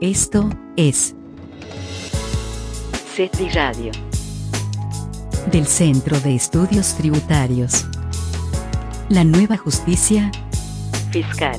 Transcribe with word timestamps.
Esto 0.00 0.48
es 0.76 1.16
CETRI 3.14 3.48
Radio. 3.50 3.92
del 5.50 5.64
Centro 5.64 6.18
de 6.20 6.34
Estudios 6.34 6.94
Tributarios. 6.96 7.88
La 9.08 9.24
nueva 9.24 9.56
justicia 9.56 10.30
Fiscal. 11.10 11.58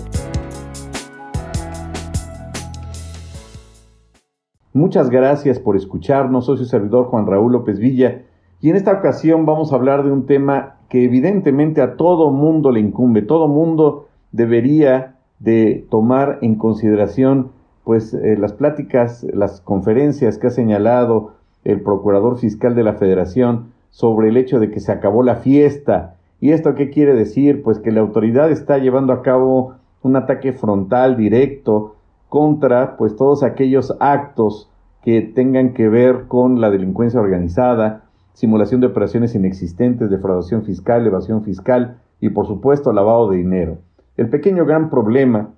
Muchas 4.73 5.09
gracias 5.09 5.59
por 5.59 5.75
escucharnos. 5.75 6.45
Soy 6.45 6.57
su 6.57 6.65
servidor 6.65 7.07
Juan 7.07 7.27
Raúl 7.27 7.51
López 7.51 7.79
Villa 7.79 8.21
y 8.61 8.69
en 8.69 8.75
esta 8.75 8.93
ocasión 8.93 9.45
vamos 9.45 9.73
a 9.73 9.75
hablar 9.75 10.03
de 10.03 10.11
un 10.11 10.25
tema 10.25 10.77
que 10.89 11.03
evidentemente 11.03 11.81
a 11.81 11.97
todo 11.97 12.31
mundo 12.31 12.71
le 12.71 12.79
incumbe. 12.79 13.21
Todo 13.21 13.47
mundo 13.47 14.07
debería 14.31 15.10
de 15.43 15.85
tomar 15.89 16.39
en 16.41 16.55
consideración 16.55 17.51
pues 17.83 18.13
eh, 18.13 18.37
las 18.37 18.53
pláticas, 18.53 19.25
las 19.33 19.61
conferencias 19.61 20.37
que 20.37 20.47
ha 20.47 20.51
señalado 20.51 21.33
el 21.63 21.81
procurador 21.81 22.37
fiscal 22.37 22.75
de 22.75 22.83
la 22.83 22.93
Federación 22.93 23.71
sobre 23.89 24.29
el 24.29 24.37
hecho 24.37 24.59
de 24.59 24.69
que 24.69 24.79
se 24.79 24.91
acabó 24.91 25.23
la 25.23 25.35
fiesta. 25.35 26.15
¿Y 26.39 26.51
esto 26.51 26.75
qué 26.75 26.89
quiere 26.89 27.13
decir? 27.13 27.63
Pues 27.63 27.79
que 27.79 27.91
la 27.91 28.01
autoridad 28.01 28.51
está 28.51 28.77
llevando 28.77 29.13
a 29.13 29.21
cabo 29.21 29.75
un 30.03 30.15
ataque 30.15 30.53
frontal 30.53 31.17
directo 31.17 31.95
contra 32.29 32.97
pues 32.97 33.15
todos 33.15 33.43
aquellos 33.43 33.95
actos 33.99 34.69
que 35.03 35.21
tengan 35.21 35.73
que 35.73 35.89
ver 35.89 36.27
con 36.27 36.61
la 36.61 36.69
delincuencia 36.69 37.19
organizada, 37.19 38.03
simulación 38.33 38.81
de 38.81 38.87
operaciones 38.87 39.35
inexistentes, 39.35 40.09
defraudación 40.09 40.63
fiscal, 40.63 41.05
evasión 41.05 41.43
fiscal 41.43 41.97
y 42.19 42.29
por 42.29 42.47
supuesto 42.47 42.93
lavado 42.93 43.29
de 43.29 43.37
dinero. 43.37 43.79
El 44.17 44.29
pequeño 44.29 44.65
gran 44.65 44.89
problema 44.89 45.53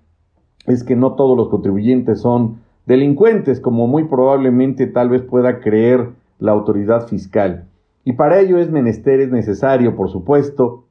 es 0.67 0.83
que 0.83 0.95
no 0.95 1.13
todos 1.13 1.35
los 1.35 1.49
contribuyentes 1.49 2.21
son 2.21 2.61
delincuentes, 2.85 3.59
como 3.59 3.87
muy 3.87 4.05
probablemente 4.05 4.87
tal 4.87 5.09
vez 5.09 5.21
pueda 5.21 5.59
creer 5.59 6.09
la 6.39 6.51
autoridad 6.51 7.07
fiscal. 7.07 7.65
Y 8.05 8.13
para 8.13 8.39
ello 8.39 8.57
es 8.57 8.69
menester, 8.69 9.21
es 9.21 9.31
necesario, 9.31 9.95
por 9.95 10.09
supuesto, 10.09 10.85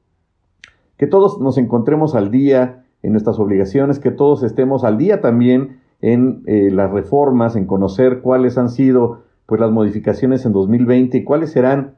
que 0.97 1.07
todos 1.07 1.39
nos 1.39 1.57
encontremos 1.57 2.15
al 2.15 2.31
día 2.31 2.85
en 3.03 3.11
nuestras 3.11 3.39
obligaciones, 3.39 3.99
que 3.99 4.11
todos 4.11 4.43
estemos 4.43 4.83
al 4.83 4.97
día 4.97 5.21
también 5.21 5.79
en 6.01 6.43
eh, 6.47 6.69
las 6.71 6.91
reformas, 6.91 7.55
en 7.55 7.65
conocer 7.65 8.21
cuáles 8.21 8.57
han 8.57 8.69
sido 8.69 9.21
pues 9.45 9.59
las 9.59 9.71
modificaciones 9.71 10.45
en 10.45 10.53
2020 10.53 11.17
y 11.17 11.23
cuáles 11.23 11.51
serán 11.51 11.95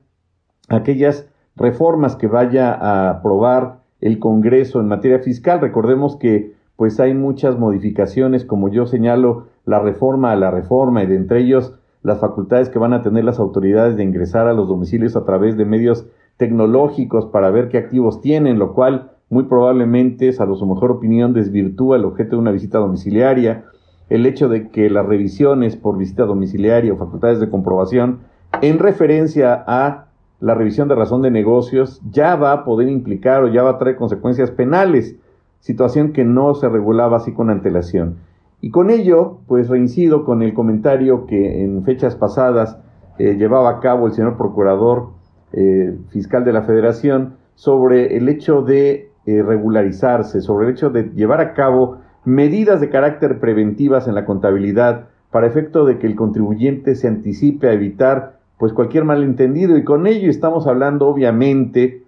aquellas 0.67 1.29
reformas 1.55 2.15
que 2.15 2.27
vaya 2.27 2.73
a 2.73 3.09
aprobar 3.09 3.84
el 4.05 4.19
Congreso 4.19 4.79
en 4.79 4.87
materia 4.87 5.17
fiscal. 5.17 5.59
Recordemos 5.59 6.15
que 6.15 6.53
pues 6.75 6.99
hay 6.99 7.15
muchas 7.15 7.57
modificaciones, 7.57 8.45
como 8.45 8.69
yo 8.69 8.85
señalo, 8.85 9.47
la 9.65 9.79
reforma 9.79 10.31
a 10.31 10.35
la 10.35 10.51
reforma 10.51 11.01
y 11.01 11.07
de 11.07 11.15
entre 11.15 11.39
ellos 11.39 11.73
las 12.03 12.19
facultades 12.19 12.69
que 12.69 12.77
van 12.77 12.93
a 12.93 13.01
tener 13.01 13.23
las 13.23 13.39
autoridades 13.39 13.97
de 13.97 14.03
ingresar 14.03 14.47
a 14.47 14.53
los 14.53 14.67
domicilios 14.67 15.15
a 15.15 15.25
través 15.25 15.57
de 15.57 15.65
medios 15.65 16.05
tecnológicos 16.37 17.25
para 17.25 17.49
ver 17.49 17.67
qué 17.69 17.79
activos 17.79 18.21
tienen, 18.21 18.59
lo 18.59 18.75
cual 18.75 19.09
muy 19.31 19.45
probablemente, 19.45 20.31
salvo 20.33 20.55
su 20.55 20.67
mejor 20.67 20.91
opinión, 20.91 21.33
desvirtúa 21.33 21.97
el 21.97 22.05
objeto 22.05 22.35
de 22.35 22.41
una 22.43 22.51
visita 22.51 22.77
domiciliaria, 22.77 23.65
el 24.09 24.27
hecho 24.27 24.49
de 24.49 24.69
que 24.69 24.87
las 24.91 25.07
revisiones 25.07 25.77
por 25.77 25.97
visita 25.97 26.25
domiciliaria 26.25 26.93
o 26.93 26.97
facultades 26.97 27.39
de 27.39 27.49
comprobación 27.49 28.19
en 28.61 28.77
referencia 28.77 29.63
a 29.65 30.04
la 30.39 30.53
revisión 30.53 30.87
de 30.87 30.95
razón 30.95 31.21
de 31.21 31.31
negocios 31.31 32.01
ya 32.11 32.35
va 32.35 32.51
a 32.51 32.65
poder 32.65 32.89
implicar 32.89 33.43
o 33.43 33.47
ya 33.47 33.63
va 33.63 33.71
a 33.71 33.77
traer 33.77 33.95
consecuencias 33.95 34.51
penales, 34.51 35.15
situación 35.59 36.13
que 36.13 36.23
no 36.23 36.53
se 36.53 36.69
regulaba 36.69 37.17
así 37.17 37.33
con 37.33 37.49
antelación. 37.49 38.17
Y 38.61 38.71
con 38.71 38.89
ello, 38.89 39.39
pues 39.47 39.69
reincido 39.69 40.25
con 40.25 40.41
el 40.41 40.53
comentario 40.53 41.25
que 41.25 41.63
en 41.63 41.83
fechas 41.83 42.15
pasadas 42.15 42.77
eh, 43.17 43.35
llevaba 43.35 43.69
a 43.69 43.79
cabo 43.79 44.07
el 44.07 44.13
señor 44.13 44.37
procurador 44.37 45.09
eh, 45.53 45.97
fiscal 46.09 46.43
de 46.43 46.53
la 46.53 46.63
federación 46.63 47.35
sobre 47.55 48.17
el 48.17 48.27
hecho 48.27 48.61
de 48.61 49.11
eh, 49.25 49.41
regularizarse, 49.41 50.41
sobre 50.41 50.67
el 50.67 50.73
hecho 50.73 50.89
de 50.89 51.11
llevar 51.15 51.41
a 51.41 51.53
cabo 51.53 51.99
medidas 52.25 52.81
de 52.81 52.89
carácter 52.89 53.39
preventivas 53.39 54.07
en 54.07 54.15
la 54.15 54.25
contabilidad 54.25 55.07
para 55.31 55.47
efecto 55.47 55.85
de 55.85 55.97
que 55.97 56.07
el 56.07 56.15
contribuyente 56.15 56.95
se 56.95 57.07
anticipe 57.07 57.69
a 57.69 57.73
evitar 57.73 58.39
pues 58.57 58.73
cualquier 58.73 59.03
malentendido 59.03 59.77
y 59.77 59.83
con 59.83 60.07
ello 60.07 60.29
estamos 60.29 60.67
hablando 60.67 61.07
obviamente 61.07 62.03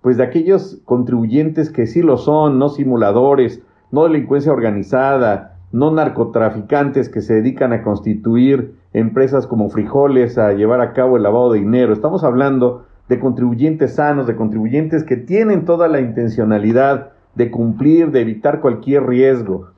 pues 0.00 0.16
de 0.16 0.24
aquellos 0.24 0.80
contribuyentes 0.84 1.70
que 1.70 1.86
sí 1.86 2.02
lo 2.02 2.16
son, 2.16 2.58
no 2.58 2.68
simuladores, 2.68 3.62
no 3.92 4.02
delincuencia 4.02 4.52
organizada, 4.52 5.56
no 5.70 5.90
narcotraficantes 5.92 7.08
que 7.08 7.22
se 7.22 7.34
dedican 7.34 7.72
a 7.72 7.82
constituir 7.82 8.74
empresas 8.92 9.46
como 9.46 9.70
frijoles, 9.70 10.38
a 10.38 10.52
llevar 10.52 10.80
a 10.80 10.92
cabo 10.92 11.16
el 11.16 11.22
lavado 11.22 11.52
de 11.52 11.60
dinero. 11.60 11.92
Estamos 11.92 12.24
hablando 12.24 12.84
de 13.08 13.20
contribuyentes 13.20 13.94
sanos, 13.94 14.26
de 14.26 14.36
contribuyentes 14.36 15.04
que 15.04 15.16
tienen 15.16 15.64
toda 15.64 15.88
la 15.88 16.00
intencionalidad 16.00 17.12
de 17.34 17.50
cumplir, 17.50 18.10
de 18.10 18.20
evitar 18.20 18.60
cualquier 18.60 19.06
riesgo. 19.06 19.68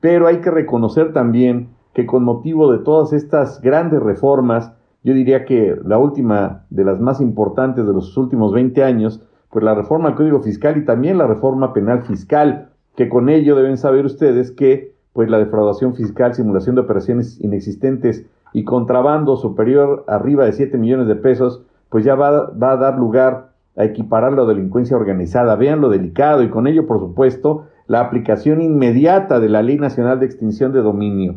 Pero 0.00 0.26
hay 0.26 0.38
que 0.38 0.50
reconocer 0.50 1.12
también 1.12 1.68
que 1.92 2.06
con 2.06 2.24
motivo 2.24 2.72
de 2.72 2.78
todas 2.78 3.12
estas 3.12 3.60
grandes 3.60 4.02
reformas, 4.02 4.72
yo 5.04 5.12
diría 5.12 5.44
que 5.44 5.76
la 5.84 5.98
última 5.98 6.64
de 6.70 6.84
las 6.84 6.98
más 6.98 7.20
importantes 7.20 7.86
de 7.86 7.92
los 7.92 8.16
últimos 8.16 8.52
20 8.52 8.82
años, 8.82 9.22
pues 9.50 9.62
la 9.62 9.74
reforma 9.74 10.08
al 10.08 10.14
Código 10.14 10.40
Fiscal 10.40 10.78
y 10.78 10.84
también 10.84 11.18
la 11.18 11.26
reforma 11.26 11.74
penal 11.74 12.02
fiscal, 12.02 12.70
que 12.96 13.10
con 13.10 13.28
ello 13.28 13.54
deben 13.54 13.76
saber 13.76 14.06
ustedes 14.06 14.50
que 14.50 14.94
pues 15.12 15.28
la 15.28 15.38
defraudación 15.38 15.94
fiscal, 15.94 16.34
simulación 16.34 16.74
de 16.74 16.80
operaciones 16.80 17.38
inexistentes 17.40 18.26
y 18.52 18.64
contrabando 18.64 19.36
superior 19.36 20.04
arriba 20.08 20.46
de 20.46 20.52
7 20.52 20.78
millones 20.78 21.06
de 21.06 21.16
pesos, 21.16 21.62
pues 21.90 22.04
ya 22.04 22.14
va, 22.14 22.50
va 22.50 22.72
a 22.72 22.76
dar 22.76 22.98
lugar 22.98 23.50
a 23.76 23.84
equiparar 23.84 24.32
la 24.32 24.44
delincuencia 24.44 24.96
organizada. 24.96 25.54
Vean 25.54 25.80
lo 25.80 25.90
delicado 25.90 26.42
y 26.42 26.48
con 26.48 26.66
ello, 26.66 26.86
por 26.86 26.98
supuesto, 26.98 27.66
la 27.86 28.00
aplicación 28.00 28.62
inmediata 28.62 29.38
de 29.38 29.48
la 29.48 29.62
Ley 29.62 29.78
Nacional 29.78 30.18
de 30.18 30.26
Extinción 30.26 30.72
de 30.72 30.80
Dominio. 30.80 31.36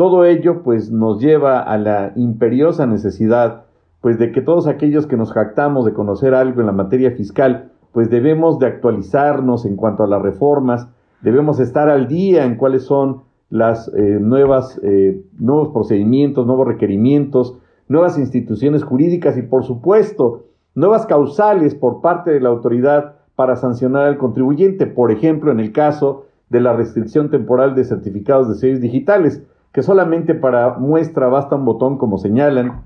Todo 0.00 0.24
ello, 0.24 0.62
pues, 0.62 0.90
nos 0.90 1.20
lleva 1.20 1.60
a 1.60 1.76
la 1.76 2.12
imperiosa 2.16 2.86
necesidad, 2.86 3.64
pues, 4.00 4.18
de 4.18 4.32
que 4.32 4.40
todos 4.40 4.66
aquellos 4.66 5.06
que 5.06 5.18
nos 5.18 5.30
jactamos 5.30 5.84
de 5.84 5.92
conocer 5.92 6.32
algo 6.32 6.60
en 6.60 6.68
la 6.68 6.72
materia 6.72 7.10
fiscal, 7.10 7.70
pues 7.92 8.08
debemos 8.08 8.58
de 8.58 8.66
actualizarnos 8.66 9.66
en 9.66 9.76
cuanto 9.76 10.02
a 10.02 10.06
las 10.06 10.22
reformas, 10.22 10.88
debemos 11.20 11.60
estar 11.60 11.90
al 11.90 12.08
día 12.08 12.46
en 12.46 12.56
cuáles 12.56 12.84
son 12.84 13.24
las 13.50 13.88
eh, 13.88 14.16
nuevas, 14.18 14.80
eh, 14.82 15.22
nuevos 15.38 15.68
procedimientos, 15.68 16.46
nuevos 16.46 16.66
requerimientos, 16.66 17.58
nuevas 17.86 18.18
instituciones 18.18 18.82
jurídicas 18.82 19.36
y, 19.36 19.42
por 19.42 19.64
supuesto, 19.64 20.44
nuevas 20.74 21.04
causales 21.04 21.74
por 21.74 22.00
parte 22.00 22.30
de 22.30 22.40
la 22.40 22.48
autoridad 22.48 23.16
para 23.36 23.54
sancionar 23.54 24.06
al 24.06 24.16
contribuyente, 24.16 24.86
por 24.86 25.12
ejemplo, 25.12 25.52
en 25.52 25.60
el 25.60 25.72
caso 25.72 26.24
de 26.48 26.62
la 26.62 26.72
restricción 26.72 27.28
temporal 27.28 27.74
de 27.74 27.84
certificados 27.84 28.48
de 28.48 28.54
sellos 28.54 28.80
digitales, 28.80 29.42
que 29.72 29.82
solamente 29.82 30.34
para 30.34 30.78
muestra 30.78 31.28
basta 31.28 31.56
un 31.56 31.64
botón 31.64 31.98
como 31.98 32.18
señalan, 32.18 32.82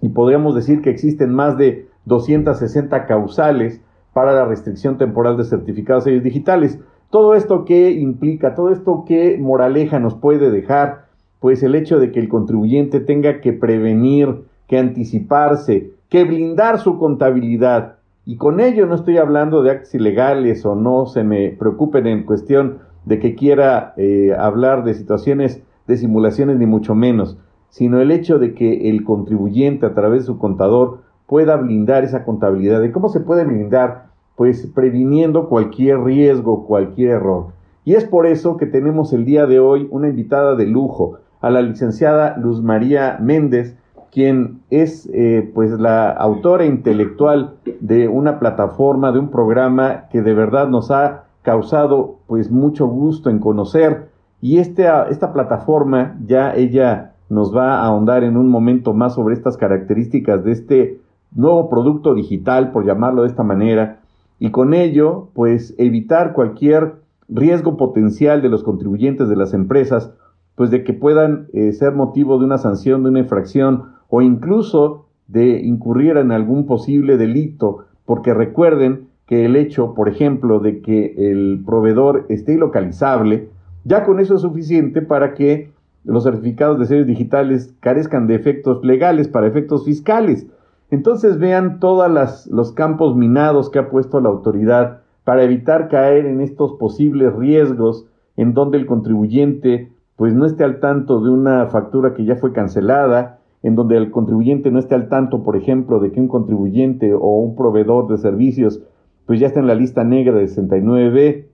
y 0.00 0.10
podríamos 0.10 0.54
decir 0.54 0.82
que 0.82 0.90
existen 0.90 1.32
más 1.32 1.56
de 1.56 1.88
260 2.04 3.06
causales 3.06 3.80
para 4.12 4.32
la 4.32 4.44
restricción 4.44 4.98
temporal 4.98 5.36
de 5.36 5.44
certificados 5.44 6.04
de 6.04 6.10
sellos 6.10 6.24
digitales. 6.24 6.78
Todo 7.10 7.34
esto 7.34 7.64
que 7.64 7.90
implica, 7.90 8.54
todo 8.54 8.70
esto 8.70 9.04
que 9.06 9.38
moraleja 9.38 9.98
nos 9.98 10.14
puede 10.14 10.50
dejar, 10.50 11.06
pues 11.40 11.62
el 11.62 11.74
hecho 11.74 11.98
de 11.98 12.12
que 12.12 12.20
el 12.20 12.28
contribuyente 12.28 13.00
tenga 13.00 13.40
que 13.40 13.52
prevenir, 13.52 14.42
que 14.68 14.78
anticiparse, 14.78 15.90
que 16.08 16.24
blindar 16.24 16.78
su 16.78 16.98
contabilidad. 16.98 17.96
Y 18.26 18.36
con 18.36 18.60
ello 18.60 18.86
no 18.86 18.94
estoy 18.94 19.18
hablando 19.18 19.62
de 19.62 19.70
actos 19.70 19.94
ilegales 19.94 20.64
o 20.64 20.74
no 20.74 21.06
se 21.06 21.24
me 21.24 21.50
preocupen 21.50 22.06
en 22.06 22.24
cuestión 22.24 22.78
de 23.04 23.18
que 23.18 23.34
quiera 23.34 23.92
eh, 23.96 24.34
hablar 24.38 24.84
de 24.84 24.94
situaciones 24.94 25.62
de 25.86 25.96
simulaciones 25.96 26.58
ni 26.58 26.66
mucho 26.66 26.94
menos, 26.94 27.38
sino 27.68 28.00
el 28.00 28.10
hecho 28.10 28.38
de 28.38 28.54
que 28.54 28.90
el 28.90 29.04
contribuyente 29.04 29.86
a 29.86 29.94
través 29.94 30.22
de 30.22 30.26
su 30.26 30.38
contador 30.38 31.00
pueda 31.26 31.56
blindar 31.56 32.04
esa 32.04 32.24
contabilidad. 32.24 32.80
¿De 32.80 32.92
cómo 32.92 33.08
se 33.08 33.20
puede 33.20 33.44
blindar? 33.44 34.06
Pues 34.36 34.66
previniendo 34.74 35.48
cualquier 35.48 36.00
riesgo, 36.00 36.66
cualquier 36.66 37.10
error. 37.10 37.48
Y 37.84 37.94
es 37.94 38.04
por 38.04 38.26
eso 38.26 38.56
que 38.56 38.66
tenemos 38.66 39.12
el 39.12 39.24
día 39.24 39.46
de 39.46 39.60
hoy 39.60 39.88
una 39.90 40.08
invitada 40.08 40.54
de 40.54 40.66
lujo, 40.66 41.18
a 41.40 41.50
la 41.50 41.60
licenciada 41.60 42.38
Luz 42.38 42.62
María 42.62 43.18
Méndez, 43.20 43.76
quien 44.10 44.60
es 44.70 45.10
eh, 45.12 45.50
pues 45.54 45.72
la 45.72 46.10
autora 46.10 46.64
intelectual 46.64 47.56
de 47.80 48.08
una 48.08 48.38
plataforma, 48.38 49.12
de 49.12 49.18
un 49.18 49.28
programa 49.28 50.04
que 50.10 50.22
de 50.22 50.32
verdad 50.32 50.68
nos 50.68 50.90
ha 50.90 51.24
causado 51.42 52.18
pues 52.26 52.50
mucho 52.50 52.86
gusto 52.86 53.28
en 53.28 53.40
conocer 53.40 54.13
y 54.44 54.58
este, 54.58 54.86
esta 55.08 55.32
plataforma 55.32 56.18
ya 56.26 56.54
ella 56.54 57.14
nos 57.30 57.56
va 57.56 57.78
a 57.78 57.86
ahondar 57.86 58.24
en 58.24 58.36
un 58.36 58.50
momento 58.50 58.92
más 58.92 59.14
sobre 59.14 59.32
estas 59.32 59.56
características 59.56 60.44
de 60.44 60.52
este 60.52 61.00
nuevo 61.34 61.70
producto 61.70 62.12
digital, 62.12 62.70
por 62.70 62.84
llamarlo 62.84 63.22
de 63.22 63.28
esta 63.28 63.42
manera, 63.42 64.00
y 64.38 64.50
con 64.50 64.74
ello 64.74 65.28
pues 65.32 65.74
evitar 65.78 66.34
cualquier 66.34 66.96
riesgo 67.26 67.78
potencial 67.78 68.42
de 68.42 68.50
los 68.50 68.62
contribuyentes 68.62 69.30
de 69.30 69.36
las 69.36 69.54
empresas 69.54 70.12
pues 70.56 70.70
de 70.70 70.84
que 70.84 70.92
puedan 70.92 71.46
eh, 71.54 71.72
ser 71.72 71.94
motivo 71.94 72.38
de 72.38 72.44
una 72.44 72.58
sanción, 72.58 73.02
de 73.02 73.08
una 73.08 73.20
infracción 73.20 73.94
o 74.10 74.20
incluso 74.20 75.06
de 75.26 75.62
incurrir 75.62 76.18
en 76.18 76.32
algún 76.32 76.66
posible 76.66 77.16
delito, 77.16 77.86
porque 78.04 78.34
recuerden 78.34 79.08
que 79.26 79.46
el 79.46 79.56
hecho, 79.56 79.94
por 79.94 80.10
ejemplo, 80.10 80.60
de 80.60 80.82
que 80.82 81.14
el 81.16 81.62
proveedor 81.64 82.26
esté 82.28 82.52
ilocalizable, 82.52 83.48
ya 83.84 84.04
con 84.04 84.20
eso 84.20 84.34
es 84.34 84.42
suficiente 84.42 85.02
para 85.02 85.34
que 85.34 85.70
los 86.04 86.24
certificados 86.24 86.78
de 86.78 86.86
sellos 86.86 87.06
digitales 87.06 87.74
carezcan 87.80 88.26
de 88.26 88.34
efectos 88.34 88.84
legales 88.84 89.28
para 89.28 89.46
efectos 89.46 89.84
fiscales. 89.84 90.46
Entonces 90.90 91.38
vean 91.38 91.80
todos 91.80 92.46
los 92.50 92.72
campos 92.72 93.16
minados 93.16 93.70
que 93.70 93.78
ha 93.78 93.88
puesto 93.88 94.20
la 94.20 94.28
autoridad 94.28 95.00
para 95.24 95.42
evitar 95.42 95.88
caer 95.88 96.26
en 96.26 96.40
estos 96.40 96.74
posibles 96.74 97.34
riesgos 97.34 98.06
en 98.36 98.52
donde 98.52 98.78
el 98.78 98.86
contribuyente 98.86 99.90
pues 100.16 100.34
no 100.34 100.46
esté 100.46 100.64
al 100.64 100.80
tanto 100.80 101.20
de 101.20 101.30
una 101.30 101.66
factura 101.66 102.14
que 102.14 102.24
ya 102.24 102.36
fue 102.36 102.52
cancelada, 102.52 103.40
en 103.62 103.74
donde 103.74 103.96
el 103.96 104.10
contribuyente 104.10 104.70
no 104.70 104.78
esté 104.78 104.94
al 104.94 105.08
tanto, 105.08 105.42
por 105.42 105.56
ejemplo, 105.56 105.98
de 105.98 106.12
que 106.12 106.20
un 106.20 106.28
contribuyente 106.28 107.14
o 107.14 107.38
un 107.38 107.56
proveedor 107.56 108.08
de 108.08 108.18
servicios 108.18 108.80
pues 109.26 109.40
ya 109.40 109.46
está 109.46 109.60
en 109.60 109.66
la 109.66 109.74
lista 109.74 110.04
negra 110.04 110.34
de 110.34 110.44
69B 110.44 111.46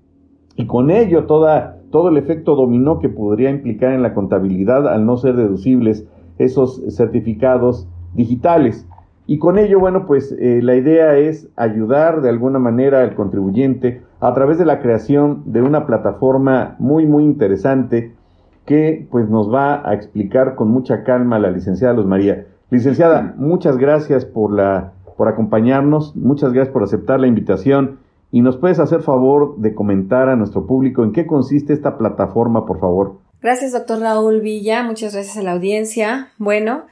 y 0.56 0.66
con 0.66 0.90
ello 0.90 1.24
toda, 1.26 1.79
todo 1.90 2.08
el 2.08 2.16
efecto 2.16 2.54
dominó 2.54 2.98
que 2.98 3.08
podría 3.08 3.50
implicar 3.50 3.92
en 3.92 4.02
la 4.02 4.14
contabilidad 4.14 4.88
al 4.88 5.06
no 5.06 5.16
ser 5.16 5.36
deducibles 5.36 6.06
esos 6.38 6.82
certificados 6.88 7.88
digitales. 8.14 8.86
Y 9.26 9.38
con 9.38 9.58
ello, 9.58 9.78
bueno, 9.78 10.06
pues 10.06 10.32
eh, 10.32 10.60
la 10.60 10.74
idea 10.74 11.16
es 11.16 11.48
ayudar 11.54 12.20
de 12.20 12.30
alguna 12.30 12.58
manera 12.58 13.02
al 13.02 13.14
contribuyente 13.14 14.02
a 14.18 14.34
través 14.34 14.58
de 14.58 14.64
la 14.64 14.80
creación 14.80 15.44
de 15.46 15.62
una 15.62 15.86
plataforma 15.86 16.74
muy, 16.80 17.06
muy 17.06 17.24
interesante 17.24 18.12
que 18.66 19.06
pues 19.08 19.28
nos 19.28 19.52
va 19.52 19.88
a 19.88 19.94
explicar 19.94 20.56
con 20.56 20.68
mucha 20.70 21.04
calma 21.04 21.38
la 21.38 21.50
licenciada 21.50 21.94
Luz 21.94 22.06
María. 22.06 22.46
Licenciada, 22.70 23.34
muchas 23.36 23.76
gracias 23.76 24.24
por, 24.24 24.52
la, 24.52 24.94
por 25.16 25.28
acompañarnos, 25.28 26.16
muchas 26.16 26.52
gracias 26.52 26.72
por 26.72 26.82
aceptar 26.82 27.20
la 27.20 27.26
invitación 27.26 27.99
y 28.32 28.42
nos 28.42 28.56
puedes 28.56 28.78
hacer 28.78 29.02
favor 29.02 29.56
de 29.58 29.74
comentar 29.74 30.28
a 30.28 30.36
nuestro 30.36 30.66
público 30.66 31.04
en 31.04 31.12
qué 31.12 31.26
consiste 31.26 31.72
esta 31.72 31.98
plataforma, 31.98 32.66
por 32.66 32.80
favor. 32.80 33.18
Gracias, 33.42 33.72
doctor 33.72 34.00
Raúl 34.00 34.40
Villa, 34.40 34.82
muchas 34.82 35.14
gracias 35.14 35.36
a 35.36 35.42
la 35.42 35.52
audiencia. 35.52 36.32
Bueno, 36.38 36.84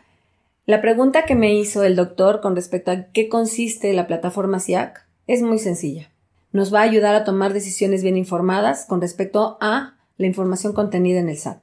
la 0.66 0.80
pregunta 0.80 1.24
que 1.24 1.34
me 1.34 1.54
hizo 1.54 1.84
el 1.84 1.96
doctor 1.96 2.40
con 2.40 2.56
respecto 2.56 2.90
a 2.90 3.04
qué 3.12 3.28
consiste 3.28 3.92
la 3.92 4.06
plataforma 4.06 4.58
SIAC 4.58 5.06
es 5.26 5.42
muy 5.42 5.58
sencilla. 5.58 6.10
Nos 6.52 6.72
va 6.74 6.80
a 6.80 6.84
ayudar 6.84 7.14
a 7.14 7.24
tomar 7.24 7.52
decisiones 7.52 8.02
bien 8.02 8.16
informadas 8.16 8.86
con 8.86 9.00
respecto 9.00 9.58
a 9.60 9.94
la 10.16 10.26
información 10.26 10.72
contenida 10.72 11.20
en 11.20 11.28
el 11.28 11.36
SAT. 11.36 11.60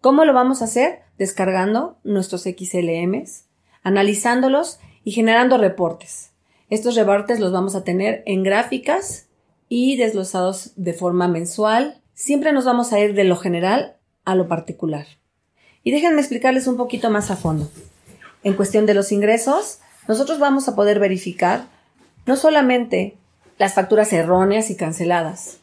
¿Cómo 0.00 0.24
lo 0.24 0.34
vamos 0.34 0.60
a 0.60 0.66
hacer? 0.66 1.00
Descargando 1.18 1.96
nuestros 2.04 2.42
XLMs, 2.42 3.46
analizándolos 3.82 4.78
y 5.02 5.12
generando 5.12 5.58
reportes. 5.58 6.30
Estos 6.68 6.94
reportes 6.96 7.40
los 7.40 7.52
vamos 7.52 7.74
a 7.74 7.84
tener 7.84 8.22
en 8.26 8.42
gráficas 8.42 9.26
y 9.68 9.96
desglosados 9.96 10.72
de 10.76 10.92
forma 10.92 11.28
mensual. 11.28 12.00
Siempre 12.14 12.52
nos 12.52 12.64
vamos 12.64 12.92
a 12.92 13.00
ir 13.00 13.14
de 13.14 13.24
lo 13.24 13.36
general 13.36 13.96
a 14.24 14.34
lo 14.34 14.48
particular. 14.48 15.06
Y 15.82 15.92
déjenme 15.92 16.20
explicarles 16.20 16.66
un 16.66 16.76
poquito 16.76 17.10
más 17.10 17.30
a 17.30 17.36
fondo. 17.36 17.70
En 18.42 18.54
cuestión 18.54 18.86
de 18.86 18.94
los 18.94 19.12
ingresos, 19.12 19.78
nosotros 20.08 20.38
vamos 20.38 20.68
a 20.68 20.74
poder 20.74 20.98
verificar 20.98 21.66
no 22.26 22.36
solamente 22.36 23.16
las 23.58 23.74
facturas 23.74 24.12
erróneas 24.12 24.70
y 24.70 24.76
canceladas, 24.76 25.58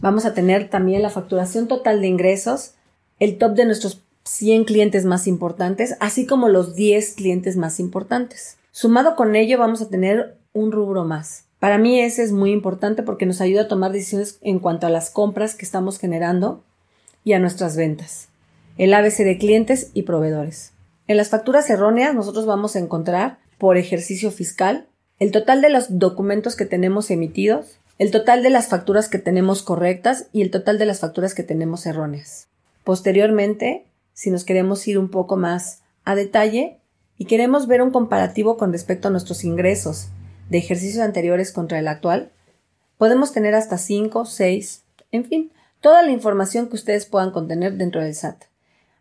vamos 0.00 0.24
a 0.24 0.34
tener 0.34 0.68
también 0.68 1.02
la 1.02 1.10
facturación 1.10 1.68
total 1.68 2.00
de 2.00 2.06
ingresos, 2.06 2.74
el 3.18 3.38
top 3.38 3.54
de 3.54 3.66
nuestros 3.66 4.00
100 4.24 4.64
clientes 4.64 5.04
más 5.04 5.26
importantes, 5.26 5.96
así 6.00 6.26
como 6.26 6.48
los 6.48 6.74
10 6.74 7.14
clientes 7.14 7.56
más 7.56 7.80
importantes. 7.80 8.58
Sumado 8.70 9.16
con 9.16 9.34
ello 9.34 9.58
vamos 9.58 9.82
a 9.82 9.88
tener 9.88 10.36
un 10.52 10.72
rubro 10.72 11.04
más. 11.04 11.44
Para 11.58 11.78
mí 11.78 12.00
ese 12.00 12.22
es 12.22 12.32
muy 12.32 12.50
importante 12.50 13.02
porque 13.02 13.26
nos 13.26 13.40
ayuda 13.40 13.62
a 13.62 13.68
tomar 13.68 13.92
decisiones 13.92 14.38
en 14.42 14.58
cuanto 14.58 14.86
a 14.86 14.90
las 14.90 15.10
compras 15.10 15.54
que 15.54 15.64
estamos 15.64 15.98
generando 15.98 16.64
y 17.24 17.34
a 17.34 17.38
nuestras 17.38 17.76
ventas. 17.76 18.28
El 18.78 18.94
ABC 18.94 19.18
de 19.18 19.38
clientes 19.38 19.90
y 19.94 20.02
proveedores. 20.02 20.72
En 21.06 21.16
las 21.16 21.28
facturas 21.28 21.68
erróneas 21.70 22.14
nosotros 22.14 22.46
vamos 22.46 22.74
a 22.74 22.80
encontrar 22.80 23.38
por 23.58 23.76
ejercicio 23.76 24.30
fiscal 24.30 24.88
el 25.18 25.30
total 25.30 25.62
de 25.62 25.70
los 25.70 25.98
documentos 25.98 26.56
que 26.56 26.64
tenemos 26.64 27.10
emitidos, 27.10 27.78
el 27.98 28.10
total 28.10 28.42
de 28.42 28.50
las 28.50 28.66
facturas 28.66 29.08
que 29.08 29.18
tenemos 29.18 29.62
correctas 29.62 30.26
y 30.32 30.42
el 30.42 30.50
total 30.50 30.78
de 30.78 30.86
las 30.86 30.98
facturas 30.98 31.34
que 31.34 31.44
tenemos 31.44 31.86
erróneas. 31.86 32.48
Posteriormente, 32.82 33.84
si 34.14 34.30
nos 34.30 34.44
queremos 34.44 34.88
ir 34.88 34.98
un 34.98 35.10
poco 35.10 35.36
más 35.36 35.82
a 36.04 36.16
detalle 36.16 36.80
y 37.18 37.26
queremos 37.26 37.68
ver 37.68 37.82
un 37.82 37.92
comparativo 37.92 38.56
con 38.56 38.72
respecto 38.72 39.06
a 39.06 39.10
nuestros 39.12 39.44
ingresos 39.44 40.08
de 40.52 40.58
ejercicios 40.58 41.02
anteriores 41.02 41.50
contra 41.50 41.78
el 41.78 41.88
actual, 41.88 42.30
podemos 42.98 43.32
tener 43.32 43.54
hasta 43.54 43.78
5, 43.78 44.26
6, 44.26 44.84
en 45.10 45.24
fin, 45.24 45.52
toda 45.80 46.02
la 46.02 46.10
información 46.10 46.68
que 46.68 46.76
ustedes 46.76 47.06
puedan 47.06 47.32
contener 47.32 47.74
dentro 47.74 48.02
del 48.02 48.14
SAT 48.14 48.44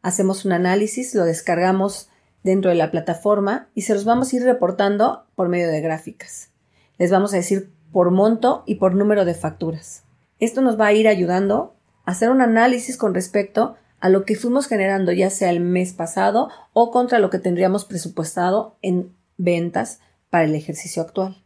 hacemos 0.01 0.45
un 0.45 0.53
análisis, 0.53 1.13
lo 1.15 1.25
descargamos 1.25 2.09
dentro 2.44 2.69
de 2.71 2.75
la 2.75 2.92
plataforma 2.92 3.69
y 3.75 3.83
se 3.83 3.94
los 3.94 4.06
vamos 4.06 4.31
a 4.31 4.36
ir 4.36 4.44
reportando 4.44 5.25
por 5.36 5.50
medio 5.50 5.69
de 5.69 5.81
gráficas. 5.81 6.50
Les 6.98 7.12
vamos 7.12 7.33
a 7.33 7.38
decir 7.38 7.71
por 7.92 8.12
monto 8.12 8.63
y 8.65 8.75
por 8.75 8.95
número 8.95 9.25
de 9.25 9.33
facturas. 9.33 10.03
Esto 10.39 10.62
nos 10.62 10.80
va 10.80 10.88
a 10.88 10.94
ir 10.94 11.07
ayudando 11.07 11.75
a 12.06 12.12
hacer 12.12 12.31
un 12.31 12.42
análisis 12.42 12.98
con 12.98 13.13
respecto 13.13 13.75
a 14.00 14.09
lo 14.09 14.25
que 14.25 14.36
fuimos 14.36 14.68
generando 14.68 15.12
ya 15.12 15.30
sea 15.30 15.51
el 15.51 15.59
mes 15.59 15.94
pasado 15.94 16.50
o 16.74 16.89
contra 16.92 17.19
lo 17.19 17.30
que 17.30 17.38
tendríamos 17.38 17.86
presupuestado 17.86 18.77
en 18.81 19.13
ventas 19.38 20.00
para 20.30 20.45
el 20.45 20.56
ejercicio 20.56 21.03
actual. 21.03 21.40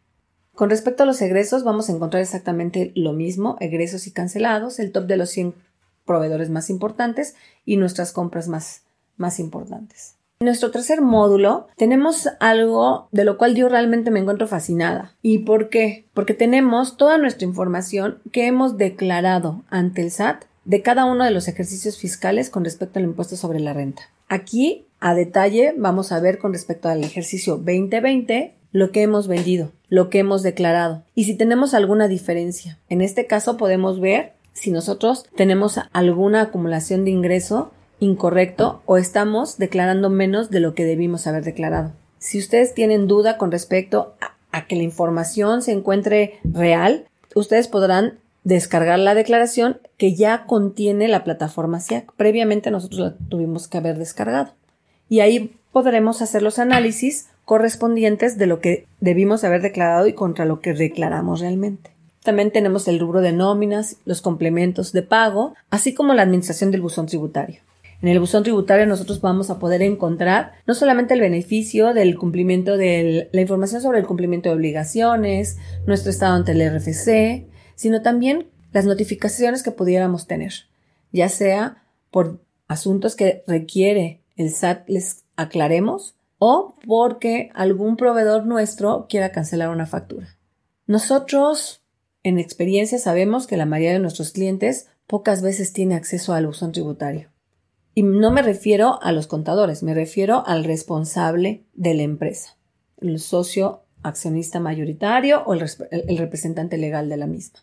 Con 0.56 0.70
respecto 0.70 1.04
a 1.04 1.06
los 1.06 1.22
egresos, 1.22 1.66
vamos 1.66 1.90
a 1.90 1.92
encontrar 1.92 2.22
exactamente 2.22 2.94
lo 2.96 3.12
mismo, 3.12 3.58
egresos 3.60 4.08
y 4.08 4.12
cancelados, 4.12 4.80
el 4.80 4.94
top 4.94 5.06
de 5.06 5.18
los 5.18 5.30
100 5.30 5.54
proveedores 6.06 6.50
más 6.50 6.70
importantes 6.70 7.36
y 7.66 7.76
nuestras 7.76 8.14
compras 8.14 8.48
más, 8.48 8.84
más 9.18 9.40
importantes. 9.40 10.16
En 10.40 10.46
nuestro 10.46 10.72
tercer 10.72 11.02
módulo 11.02 11.68
tenemos 11.76 12.30
algo 12.40 13.10
de 13.12 13.26
lo 13.26 13.38
cual 13.38 13.56
yo 13.56 13.68
realmente 13.68 14.12
me 14.12 14.20
encuentro 14.20 14.48
fascinada. 14.48 15.14
¿Y 15.22 15.40
por 15.40 15.70
qué? 15.70 16.06
Porque 16.14 16.34
tenemos 16.34 16.98
toda 16.98 17.18
nuestra 17.18 17.48
información 17.48 18.20
que 18.32 18.48
hemos 18.48 18.78
declarado 18.78 19.64
ante 19.70 20.02
el 20.02 20.12
SAT 20.12 20.44
de 20.66 20.82
cada 20.82 21.06
uno 21.06 21.24
de 21.24 21.32
los 21.32 21.48
ejercicios 21.48 21.98
fiscales 21.98 22.50
con 22.50 22.64
respecto 22.64 23.00
al 23.00 23.06
impuesto 23.06 23.36
sobre 23.36 23.60
la 23.60 23.74
renta. 23.74 24.04
Aquí, 24.28 24.86
a 25.00 25.14
detalle, 25.14 25.74
vamos 25.78 26.12
a 26.12 26.20
ver 26.20 26.40
con 26.40 26.54
respecto 26.54 26.90
al 26.90 27.04
ejercicio 27.04 27.58
2020 27.58 28.55
lo 28.76 28.92
que 28.92 29.04
hemos 29.04 29.30
vendido, 29.30 29.72
lo 29.88 30.10
que 30.10 30.20
hemos 30.20 30.44
declarado 30.44 31.06
y 31.16 31.24
si 31.24 31.36
tenemos 31.36 31.74
alguna 31.74 32.10
diferencia. 32.10 32.78
En 32.90 33.00
este 33.00 33.26
caso 33.26 33.56
podemos 33.56 34.02
ver 34.02 34.34
si 34.52 34.70
nosotros 34.70 35.24
tenemos 35.38 35.80
alguna 35.94 36.42
acumulación 36.42 37.06
de 37.06 37.12
ingreso 37.12 37.72
incorrecto 38.02 38.82
o 38.86 38.98
estamos 38.98 39.58
declarando 39.58 40.10
menos 40.10 40.50
de 40.50 40.60
lo 40.60 40.76
que 40.76 40.84
debimos 40.84 41.26
haber 41.26 41.46
declarado. 41.46 41.94
Si 42.20 42.38
ustedes 42.38 42.74
tienen 42.74 43.08
duda 43.08 43.38
con 43.38 43.50
respecto 43.50 44.16
a, 44.52 44.68
que 44.68 44.76
la 44.76 44.84
información 44.84 45.62
se 45.62 45.72
encuentre 45.72 46.40
real, 46.44 47.06
ustedes 47.34 47.70
podrán 47.70 48.20
descargar 48.44 49.00
la 49.00 49.16
declaración 49.16 49.80
que 49.96 50.16
ya 50.16 50.46
contiene 50.48 51.08
la 51.08 51.24
plataforma 51.24 51.80
SIAC. 51.80 52.12
Previamente 52.18 52.72
nosotros 52.72 53.00
la 53.00 53.16
tuvimos 53.30 53.70
que 53.70 53.78
haber 53.78 53.98
descargado. 53.98 54.52
Y 55.08 55.22
ahí 55.22 55.56
podremos 55.72 56.22
hacer 56.22 56.42
los 56.42 56.60
análisis 56.60 57.28
correspondientes 57.46 58.38
de 58.38 58.48
lo 58.48 58.60
que 58.60 58.88
debimos 59.00 59.44
haber 59.44 59.62
declarado 59.62 60.08
y 60.08 60.14
contra 60.14 60.46
lo 60.46 60.60
que 60.60 60.74
declaramos 60.74 61.40
realmente. 61.40 61.92
También 62.24 62.52
tenemos 62.52 62.88
el 62.88 63.00
rubro 63.00 63.22
de 63.22 63.32
nóminas, 63.32 63.98
los 64.06 64.22
complementos 64.22 64.92
de 64.92 65.04
pago, 65.04 65.54
así 65.70 65.94
como 65.94 66.16
la 66.16 66.24
administración 66.24 66.72
del 66.72 66.82
buzón 66.82 67.06
tributario. 67.06 67.60
En 68.02 68.10
el 68.10 68.20
buzón 68.20 68.44
tributario 68.44 68.86
nosotros 68.88 69.22
vamos 69.22 69.50
a 69.50 69.60
poder 69.60 69.82
encontrar 69.82 70.54
no 70.68 70.74
solamente 70.74 71.14
el 71.14 71.22
beneficio 71.22 71.94
del 71.94 72.18
cumplimiento 72.18 72.78
de 72.78 73.30
la 73.32 73.42
información 73.42 73.82
sobre 73.82 74.00
el 74.00 74.06
cumplimiento 74.06 74.50
de 74.50 74.56
obligaciones, 74.56 75.58
nuestro 75.86 76.10
estado 76.10 76.36
ante 76.36 76.52
el 76.52 76.68
RFC, 76.68 77.46
sino 77.76 78.02
también 78.02 78.48
las 78.74 78.86
notificaciones 78.86 79.64
que 79.64 79.72
pudiéramos 79.72 80.28
tener, 80.28 80.54
ya 81.12 81.30
sea 81.30 81.84
por 82.12 82.40
asuntos 82.68 83.16
que 83.16 83.44
requiere 83.48 84.20
el 84.36 84.50
SAT 84.50 84.90
les 84.90 85.24
aclaremos 85.36 86.16
o 86.38 86.76
porque 86.86 87.50
algún 87.54 87.98
proveedor 87.98 88.46
nuestro 88.46 89.08
quiera 89.10 89.32
cancelar 89.32 89.70
una 89.70 89.86
factura. 89.86 90.38
Nosotros 90.88 91.84
en 92.24 92.40
experiencia 92.40 92.98
sabemos 92.98 93.48
que 93.48 93.58
la 93.58 93.66
mayoría 93.66 93.94
de 93.94 94.00
nuestros 94.00 94.32
clientes 94.32 94.88
pocas 95.08 95.42
veces 95.42 95.74
tiene 95.74 95.96
acceso 95.96 96.34
al 96.34 96.48
buzón 96.48 96.72
tributario. 96.72 97.30
Y 97.94 98.04
no 98.04 98.32
me 98.32 98.42
refiero 98.42 99.02
a 99.02 99.12
los 99.12 99.28
contadores, 99.28 99.84
me 99.84 99.94
refiero 99.94 100.44
al 100.46 100.64
responsable 100.64 101.66
de 101.74 101.94
la 101.94 102.04
empresa, 102.04 102.58
el 103.00 103.20
socio 103.20 103.84
accionista 104.04 104.60
mayoritario 104.60 105.44
o 105.46 105.54
el, 105.54 105.64
el, 105.92 106.18
representante 106.18 106.78
legal 106.78 107.10
de 107.10 107.18
la 107.18 107.28
misma. 107.28 107.60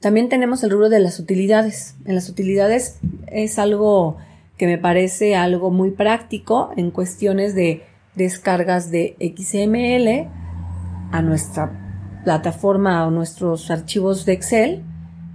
También 0.00 0.28
tenemos 0.28 0.62
el 0.62 0.70
rubro 0.70 0.88
de 0.88 1.00
las 1.00 1.18
utilidades. 1.18 1.96
En 2.04 2.14
las 2.14 2.28
utilidades 2.28 2.98
es 3.26 3.58
algo 3.58 4.18
que 4.56 4.66
me 4.66 4.78
parece 4.78 5.36
algo 5.36 5.70
muy 5.70 5.90
práctico 5.90 6.70
en 6.76 6.90
cuestiones 6.90 7.54
de 7.54 7.82
descargas 8.14 8.90
de 8.90 9.16
XML 9.20 10.28
a 11.12 11.22
nuestra 11.22 11.72
plataforma 12.24 13.06
o 13.06 13.10
nuestros 13.10 13.70
archivos 13.70 14.24
de 14.24 14.32
Excel 14.32 14.82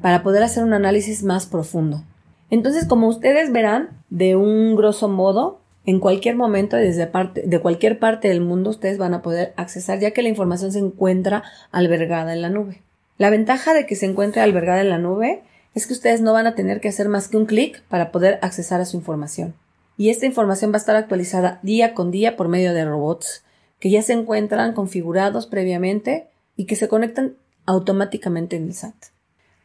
para 0.02 0.24
poder 0.24 0.44
hacer 0.44 0.64
un 0.64 0.74
análisis 0.74 1.24
más 1.24 1.46
profundo. 1.46 2.04
Entonces, 2.50 2.86
como 2.86 3.08
ustedes 3.08 3.52
verán, 3.52 3.90
de 4.10 4.36
un 4.36 4.76
grosso 4.76 5.10
modo, 5.10 5.60
en 5.86 6.00
cualquier 6.00 6.36
momento 6.36 6.78
desde 6.78 7.08
parte, 7.08 7.44
de 7.46 7.60
cualquier 7.60 8.00
parte 8.00 8.28
del 8.28 8.42
mundo 8.42 8.70
ustedes 8.70 8.98
van 8.98 9.14
a 9.14 9.22
poder 9.22 9.54
accesar 9.58 10.00
ya 10.00 10.12
que 10.12 10.22
la 10.22 10.30
información 10.30 10.72
se 10.72 10.80
encuentra 10.80 11.44
albergada 11.72 12.34
en 12.34 12.42
la 12.42 12.50
nube. 12.50 12.82
La 13.18 13.30
ventaja 13.30 13.74
de 13.74 13.86
que 13.86 13.96
se 13.96 14.06
encuentre 14.06 14.42
albergada 14.42 14.82
en 14.82 14.90
la 14.90 15.00
nube 15.00 15.44
es 15.74 15.88
que 15.88 15.94
ustedes 15.94 16.22
no 16.22 16.34
van 16.34 16.48
a 16.48 16.56
tener 16.56 16.80
que 16.82 16.90
hacer 16.90 17.10
más 17.10 17.28
que 17.28 17.38
un 17.38 17.46
clic 17.46 17.82
para 17.90 18.12
poder 18.12 18.40
accesar 18.42 18.82
a 18.82 18.86
su 18.86 18.98
información. 18.98 19.54
Y 19.98 20.12
esta 20.12 20.28
información 20.28 20.72
va 20.72 20.76
a 20.76 20.78
estar 20.78 20.96
actualizada 20.96 21.60
día 21.64 21.94
con 21.94 22.12
día 22.12 22.38
por 22.38 22.48
medio 22.48 22.74
de 22.74 22.86
robots 22.86 23.44
que 23.80 23.90
ya 23.90 24.02
se 24.02 24.14
encuentran 24.14 24.74
configurados 24.74 25.48
previamente 25.48 26.28
y 26.56 26.66
que 26.66 26.76
se 26.76 26.88
conectan 26.88 27.34
automáticamente 27.66 28.56
en 28.56 28.68
el 28.68 28.74
SAT. 28.74 28.96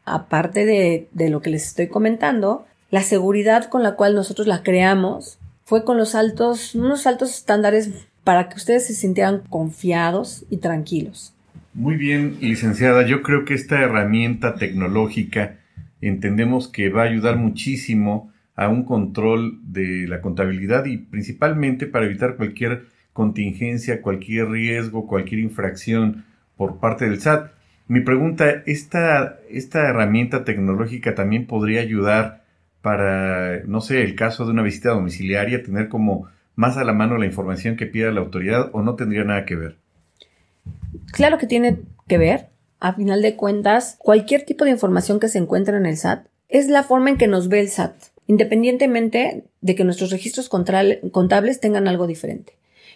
Aparte 0.05 0.65
de, 0.65 1.07
de 1.11 1.29
lo 1.29 1.41
que 1.41 1.49
les 1.49 1.67
estoy 1.67 1.87
comentando, 1.87 2.65
la 2.89 3.01
seguridad 3.01 3.65
con 3.65 3.83
la 3.83 3.95
cual 3.95 4.15
nosotros 4.15 4.47
la 4.47 4.63
creamos 4.63 5.39
fue 5.65 5.85
con 5.85 5.97
los 5.97 6.15
altos, 6.15 6.75
unos 6.75 7.07
altos 7.07 7.31
estándares 7.31 7.91
para 8.23 8.49
que 8.49 8.55
ustedes 8.55 8.87
se 8.87 8.93
sintieran 8.93 9.43
confiados 9.49 10.45
y 10.49 10.57
tranquilos. 10.57 11.33
Muy 11.73 11.95
bien, 11.95 12.37
licenciada. 12.41 13.05
Yo 13.05 13.23
creo 13.23 13.45
que 13.45 13.53
esta 13.53 13.79
herramienta 13.79 14.55
tecnológica 14.55 15.57
entendemos 16.01 16.67
que 16.67 16.89
va 16.89 17.03
a 17.03 17.05
ayudar 17.05 17.37
muchísimo 17.37 18.32
a 18.55 18.67
un 18.67 18.83
control 18.83 19.59
de 19.63 20.07
la 20.07 20.21
contabilidad 20.21 20.85
y 20.85 20.97
principalmente 20.97 21.87
para 21.87 22.05
evitar 22.05 22.35
cualquier 22.35 22.85
contingencia, 23.13 24.01
cualquier 24.01 24.49
riesgo, 24.49 25.07
cualquier 25.07 25.41
infracción 25.41 26.25
por 26.57 26.79
parte 26.79 27.05
del 27.05 27.19
SAT. 27.19 27.51
Mi 27.87 28.01
pregunta, 28.01 28.63
¿esta, 28.65 29.39
esta 29.49 29.89
herramienta 29.89 30.43
tecnológica 30.43 31.15
también 31.15 31.47
podría 31.47 31.81
ayudar 31.81 32.43
para, 32.81 33.61
no 33.65 33.81
sé, 33.81 34.03
el 34.03 34.15
caso 34.15 34.45
de 34.45 34.51
una 34.51 34.61
visita 34.61 34.89
domiciliaria, 34.89 35.63
tener 35.63 35.87
como 35.89 36.27
más 36.55 36.77
a 36.77 36.83
la 36.83 36.93
mano 36.93 37.17
la 37.17 37.25
información 37.25 37.75
que 37.75 37.87
pida 37.87 38.11
la 38.11 38.21
autoridad 38.21 38.69
o 38.73 38.81
no 38.81 38.95
tendría 38.95 39.23
nada 39.23 39.45
que 39.45 39.55
ver? 39.55 39.77
Claro 41.11 41.37
que 41.37 41.47
tiene 41.47 41.79
que 42.07 42.17
ver. 42.17 42.49
A 42.79 42.93
final 42.93 43.21
de 43.21 43.35
cuentas, 43.35 43.95
cualquier 43.99 44.43
tipo 44.43 44.65
de 44.65 44.71
información 44.71 45.19
que 45.19 45.29
se 45.29 45.37
encuentre 45.37 45.77
en 45.77 45.85
el 45.85 45.95
SAT 45.95 46.27
es 46.49 46.67
la 46.67 46.83
forma 46.83 47.09
en 47.09 47.17
que 47.17 47.27
nos 47.27 47.47
ve 47.47 47.61
el 47.61 47.69
SAT, 47.69 47.95
independientemente 48.27 49.43
de 49.61 49.75
que 49.75 49.83
nuestros 49.83 50.11
registros 50.11 50.49
contables 50.49 51.59
tengan 51.59 51.87
algo 51.87 52.07
diferente. 52.07 52.53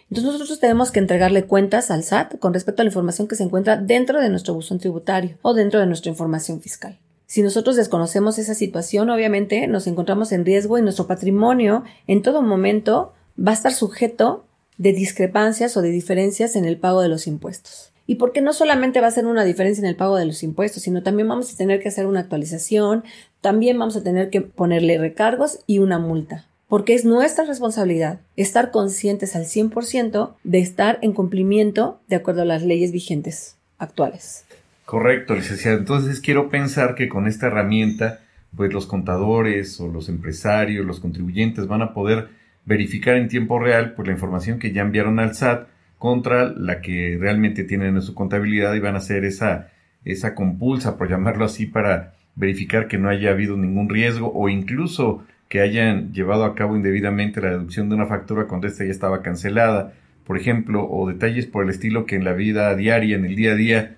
Entonces 0.10 0.34
nosotros 0.34 0.60
tenemos 0.60 0.92
que 0.92 1.00
entregarle 1.00 1.44
cuentas 1.44 1.92
al 1.92 2.04
SAT 2.04 2.40
con 2.40 2.54
respecto 2.54 2.82
a 2.82 2.86
la 2.86 2.90
información 2.90 3.28
que 3.28 3.36
se 3.36 3.44
encuentra 3.44 3.76
dentro 3.76 4.22
de 4.22 4.30
nuestro 4.30 4.54
buzón 4.54 4.80
tributario 4.80 5.38
o 5.42 5.54
dentro 5.54 5.80
de 5.80 5.86
nuestra 5.86 6.10
información 6.10 6.62
fiscal. 6.62 6.98
Si 7.26 7.42
nosotros 7.42 7.76
desconocemos 7.76 8.40
esa 8.40 8.54
situación, 8.54 9.10
obviamente 9.10 9.68
nos 9.68 9.86
encontramos 9.86 10.32
en 10.32 10.46
riesgo 10.46 10.78
y 10.78 10.82
nuestro 10.82 11.08
patrimonio 11.08 11.84
en 12.08 12.22
todo 12.22 12.42
momento 12.42 13.14
va 13.38 13.52
a 13.52 13.56
estar 13.56 13.74
sujeto 13.74 14.46
de 14.78 14.94
discrepancias 14.94 15.76
o 15.76 15.82
de 15.82 15.90
diferencias 15.90 16.56
en 16.56 16.64
el 16.64 16.78
pago 16.78 17.02
de 17.02 17.10
los 17.10 17.28
impuestos. 17.28 17.92
Y 18.08 18.16
porque 18.16 18.42
no 18.42 18.54
solamente 18.54 19.02
va 19.02 19.08
a 19.08 19.12
ser 19.12 19.26
una 19.26 19.44
diferencia 19.44 19.82
en 19.82 19.88
el 19.88 19.98
pago 19.98 20.16
de 20.16 20.26
los 20.26 20.42
impuestos, 20.42 20.84
sino 20.84 21.04
también 21.04 21.28
vamos 21.28 21.54
a 21.54 21.58
tener 21.58 21.82
que 21.82 21.90
hacer 21.90 22.08
una 22.08 22.22
actualización, 22.22 23.04
también 23.42 23.78
vamos 23.78 23.98
a 23.98 24.04
tener 24.04 24.30
que 24.30 24.42
ponerle 24.42 24.98
recargos 24.98 25.60
y 25.68 25.80
una 25.80 26.00
multa. 26.00 26.46
Porque 26.70 26.96
es 26.96 27.06
nuestra 27.06 27.46
responsabilidad 27.46 28.20
estar 28.36 28.72
conscientes 28.72 29.36
al 29.36 29.44
100% 29.44 30.34
de 30.44 30.60
estar 30.60 31.00
en 31.02 31.14
cumplimiento 31.14 32.00
de 32.08 32.16
acuerdo 32.16 32.42
a 32.42 32.46
las 32.46 32.64
leyes 32.64 32.92
vigentes 32.92 33.56
actuales. 33.78 34.46
Correcto, 34.86 35.36
licenciado. 35.36 35.78
Entonces 35.78 36.22
quiero 36.22 36.50
pensar 36.50 36.96
que 36.96 37.10
con 37.10 37.28
esta 37.28 37.48
herramienta, 37.48 38.22
pues 38.56 38.72
los 38.72 38.86
contadores 38.86 39.80
o 39.82 39.90
los 39.90 40.08
empresarios, 40.08 40.86
los 40.86 41.02
contribuyentes 41.02 41.68
van 41.68 41.82
a 41.82 41.94
poder 41.94 42.30
verificar 42.64 43.16
en 43.16 43.28
tiempo 43.28 43.60
real 43.60 43.94
pues 43.96 44.08
la 44.08 44.14
información 44.14 44.60
que 44.60 44.72
ya 44.72 44.82
enviaron 44.82 45.20
al 45.20 45.36
SAT 45.36 45.68
contra 45.98 46.46
la 46.46 46.82
que 46.82 47.18
realmente 47.20 47.64
tienen 47.64 47.96
en 47.96 48.02
su 48.02 48.14
contabilidad 48.14 48.74
y 48.74 48.80
van 48.80 48.96
a 48.96 49.00
hacer 49.00 49.26
esa, 49.26 49.70
esa 50.06 50.36
compulsa, 50.36 50.98
por 50.98 51.10
llamarlo 51.10 51.46
así, 51.46 51.66
para 51.66 52.14
verificar 52.36 52.88
que 52.88 52.98
no 52.98 53.10
haya 53.10 53.32
habido 53.32 53.58
ningún 53.58 53.90
riesgo 53.90 54.32
o 54.34 54.48
incluso 54.50 55.24
que 55.50 55.62
hayan 55.62 56.14
llevado 56.14 56.46
a 56.46 56.56
cabo 56.56 56.76
indebidamente 56.76 57.42
la 57.42 57.52
deducción 57.52 57.90
de 57.90 57.96
una 57.96 58.06
factura 58.06 58.48
cuando 58.48 58.68
esta 58.68 58.84
ya 58.84 58.92
estaba 58.92 59.22
cancelada, 59.22 59.94
por 60.26 60.38
ejemplo, 60.38 60.88
o 60.88 61.08
detalles 61.08 61.46
por 61.46 61.64
el 61.64 61.70
estilo 61.70 62.06
que 62.06 62.16
en 62.16 62.26
la 62.26 62.34
vida 62.34 62.76
diaria, 62.76 63.16
en 63.16 63.26
el 63.26 63.36
día 63.36 63.54
a 63.54 63.56
día, 63.56 63.96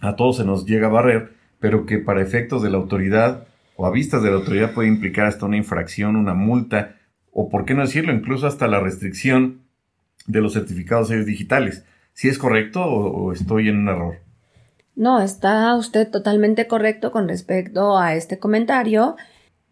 a 0.00 0.14
todos 0.14 0.36
se 0.36 0.44
nos 0.44 0.66
llega 0.66 0.86
a 0.86 0.90
barrer, 0.90 1.32
pero 1.58 1.86
que 1.86 1.98
para 1.98 2.22
efectos 2.22 2.62
de 2.62 2.70
la 2.70 2.76
autoridad 2.76 3.48
o 3.76 3.86
a 3.86 3.90
vistas 3.90 4.22
de 4.22 4.30
la 4.30 4.36
autoridad 4.36 4.72
puede 4.72 4.88
implicar 4.88 5.26
hasta 5.26 5.46
una 5.46 5.56
infracción, 5.56 6.16
una 6.16 6.34
multa, 6.34 6.96
o 7.32 7.48
por 7.48 7.64
qué 7.64 7.74
no 7.74 7.82
decirlo, 7.82 8.12
incluso 8.12 8.46
hasta 8.46 8.68
la 8.68 8.80
restricción 8.80 9.60
de 10.28 10.40
los 10.40 10.52
certificados 10.52 11.08
digitales. 11.08 11.84
¿Si 12.12 12.28
es 12.28 12.38
correcto 12.38 12.84
o, 12.84 13.32
estoy 13.32 13.68
en 13.68 13.78
un 13.78 13.88
error? 13.88 14.20
No, 14.94 15.20
está 15.20 15.74
usted 15.76 16.08
totalmente 16.08 16.68
correcto 16.68 17.10
con 17.10 17.28
respecto 17.28 17.98
a 17.98 18.14
este 18.14 18.38
comentario. 18.38 19.16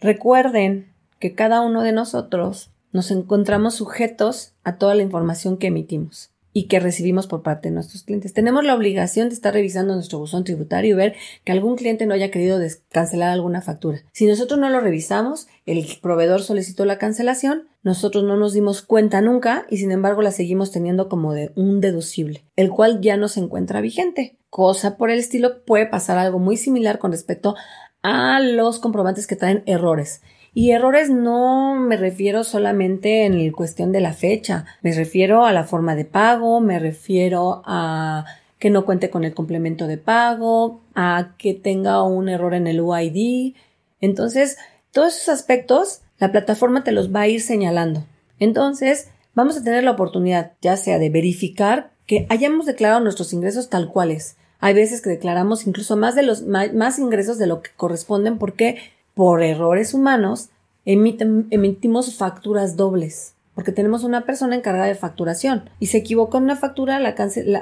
Recuerden 0.00 0.92
que 1.20 1.34
cada 1.34 1.60
uno 1.60 1.82
de 1.82 1.92
nosotros 1.92 2.72
nos 2.92 3.10
encontramos 3.10 3.74
sujetos 3.74 4.54
a 4.64 4.76
toda 4.76 4.94
la 4.94 5.02
información 5.02 5.56
que 5.56 5.68
emitimos 5.68 6.35
y 6.56 6.68
que 6.68 6.80
recibimos 6.80 7.26
por 7.26 7.42
parte 7.42 7.68
de 7.68 7.74
nuestros 7.74 8.02
clientes. 8.02 8.32
Tenemos 8.32 8.64
la 8.64 8.74
obligación 8.74 9.28
de 9.28 9.34
estar 9.34 9.52
revisando 9.52 9.92
nuestro 9.92 10.18
buzón 10.18 10.42
tributario 10.42 10.94
y 10.94 10.96
ver 10.96 11.14
que 11.44 11.52
algún 11.52 11.76
cliente 11.76 12.06
no 12.06 12.14
haya 12.14 12.30
querido 12.30 12.58
cancelar 12.90 13.28
alguna 13.28 13.60
factura. 13.60 14.00
Si 14.12 14.24
nosotros 14.24 14.58
no 14.58 14.70
lo 14.70 14.80
revisamos, 14.80 15.48
el 15.66 15.86
proveedor 16.00 16.42
solicitó 16.42 16.86
la 16.86 16.96
cancelación, 16.96 17.68
nosotros 17.82 18.24
no 18.24 18.38
nos 18.38 18.54
dimos 18.54 18.80
cuenta 18.80 19.20
nunca 19.20 19.66
y 19.68 19.76
sin 19.76 19.92
embargo 19.92 20.22
la 20.22 20.30
seguimos 20.30 20.72
teniendo 20.72 21.10
como 21.10 21.34
de 21.34 21.52
un 21.56 21.82
deducible, 21.82 22.42
el 22.56 22.70
cual 22.70 23.02
ya 23.02 23.18
no 23.18 23.28
se 23.28 23.40
encuentra 23.40 23.82
vigente. 23.82 24.38
Cosa 24.48 24.96
por 24.96 25.10
el 25.10 25.18
estilo 25.18 25.62
puede 25.62 25.84
pasar 25.84 26.16
algo 26.16 26.38
muy 26.38 26.56
similar 26.56 26.98
con 26.98 27.12
respecto 27.12 27.54
a 28.00 28.40
los 28.40 28.78
comprobantes 28.78 29.26
que 29.26 29.36
traen 29.36 29.62
errores. 29.66 30.22
Y 30.58 30.70
errores 30.70 31.10
no 31.10 31.74
me 31.74 31.98
refiero 31.98 32.42
solamente 32.42 33.26
en 33.26 33.44
la 33.44 33.52
cuestión 33.52 33.92
de 33.92 34.00
la 34.00 34.14
fecha, 34.14 34.64
me 34.80 34.94
refiero 34.94 35.44
a 35.44 35.52
la 35.52 35.64
forma 35.64 35.94
de 35.94 36.06
pago, 36.06 36.62
me 36.62 36.78
refiero 36.78 37.60
a 37.66 38.24
que 38.58 38.70
no 38.70 38.86
cuente 38.86 39.10
con 39.10 39.24
el 39.24 39.34
complemento 39.34 39.86
de 39.86 39.98
pago, 39.98 40.80
a 40.94 41.34
que 41.36 41.52
tenga 41.52 42.02
un 42.04 42.30
error 42.30 42.54
en 42.54 42.66
el 42.66 42.80
UID. 42.80 43.54
Entonces, 44.00 44.56
todos 44.92 45.16
esos 45.16 45.28
aspectos, 45.28 46.00
la 46.16 46.32
plataforma 46.32 46.84
te 46.84 46.92
los 46.92 47.14
va 47.14 47.20
a 47.20 47.28
ir 47.28 47.42
señalando. 47.42 48.06
Entonces, 48.38 49.10
vamos 49.34 49.58
a 49.58 49.62
tener 49.62 49.84
la 49.84 49.90
oportunidad, 49.90 50.52
ya 50.62 50.78
sea 50.78 50.98
de 50.98 51.10
verificar 51.10 51.90
que 52.06 52.26
hayamos 52.30 52.64
declarado 52.64 53.00
nuestros 53.00 53.34
ingresos 53.34 53.68
tal 53.68 53.92
cuales. 53.92 54.38
Hay 54.60 54.72
veces 54.72 55.02
que 55.02 55.10
declaramos 55.10 55.66
incluso 55.66 55.98
más 55.98 56.14
de 56.14 56.22
los 56.22 56.44
más 56.46 56.98
ingresos 56.98 57.36
de 57.36 57.46
lo 57.46 57.60
que 57.60 57.72
corresponden 57.76 58.38
porque 58.38 58.78
por 59.16 59.42
errores 59.42 59.94
humanos, 59.94 60.50
emitimos 60.84 62.14
facturas 62.14 62.76
dobles. 62.76 63.32
Porque 63.54 63.72
tenemos 63.72 64.04
una 64.04 64.26
persona 64.26 64.54
encargada 64.54 64.88
de 64.88 64.94
facturación 64.94 65.70
y 65.80 65.86
se 65.86 65.96
equivocó 65.96 66.36
en 66.36 66.44
una 66.44 66.56
factura, 66.56 67.00
la, 67.00 67.14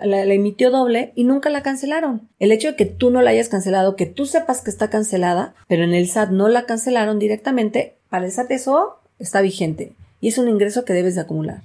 la, 0.05 0.25
emitió 0.25 0.73
doble 0.73 1.13
y 1.15 1.23
nunca 1.23 1.51
la 1.51 1.63
cancelaron. 1.63 2.29
El 2.41 2.51
hecho 2.51 2.67
de 2.67 2.75
que 2.75 2.87
tú 2.87 3.11
no 3.11 3.23
la 3.23 3.31
hayas 3.31 3.49
cancelado, 3.49 3.95
que 3.95 4.07
tú 4.07 4.27
sepas 4.27 4.63
que 4.63 4.71
está 4.71 4.91
cancelada, 4.91 5.55
pero 5.69 5.85
en 5.85 5.95
el 5.95 6.09
SAT 6.09 6.31
no 6.31 6.49
la 6.49 6.67
cancelaron 6.67 7.21
directamente, 7.21 7.95
para 8.09 8.27
el 8.27 8.33
SAT 8.33 8.51
eso 8.51 8.99
está 9.21 9.41
vigente 9.41 9.93
y 10.21 10.27
es 10.27 10.39
un 10.39 10.49
ingreso 10.49 10.85
que 10.85 10.93
debes 10.93 11.15
de 11.15 11.21
acumular. 11.21 11.63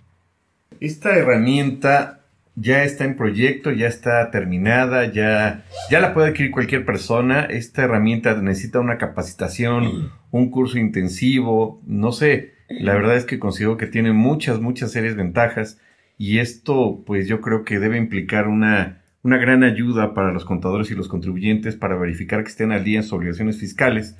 Esta 0.79 1.15
herramienta 1.15 2.18
ya 2.59 2.83
está 2.83 3.05
en 3.05 3.15
proyecto, 3.15 3.71
ya 3.71 3.87
está 3.87 4.31
terminada, 4.31 5.11
ya, 5.11 5.65
ya 5.89 5.99
la 5.99 6.13
puede 6.13 6.29
adquirir 6.29 6.51
cualquier 6.51 6.85
persona. 6.85 7.45
Esta 7.45 7.83
herramienta 7.83 8.35
necesita 8.41 8.79
una 8.79 8.97
capacitación, 8.97 10.11
un 10.31 10.51
curso 10.51 10.77
intensivo, 10.77 11.81
no 11.85 12.11
sé. 12.11 12.53
La 12.67 12.93
verdad 12.93 13.15
es 13.15 13.25
que 13.25 13.39
considero 13.39 13.77
que 13.77 13.87
tiene 13.87 14.11
muchas, 14.11 14.59
muchas 14.59 14.91
serias 14.91 15.15
ventajas 15.15 15.79
y 16.17 16.39
esto 16.39 17.01
pues 17.05 17.27
yo 17.27 17.41
creo 17.41 17.63
que 17.63 17.79
debe 17.79 17.97
implicar 17.97 18.47
una, 18.47 19.01
una 19.23 19.37
gran 19.37 19.63
ayuda 19.63 20.13
para 20.13 20.31
los 20.31 20.45
contadores 20.45 20.91
y 20.91 20.95
los 20.95 21.07
contribuyentes 21.07 21.75
para 21.75 21.95
verificar 21.95 22.43
que 22.43 22.49
estén 22.49 22.71
al 22.71 22.83
día 22.83 22.97
en 22.97 23.03
sus 23.03 23.13
obligaciones 23.13 23.57
fiscales, 23.57 24.17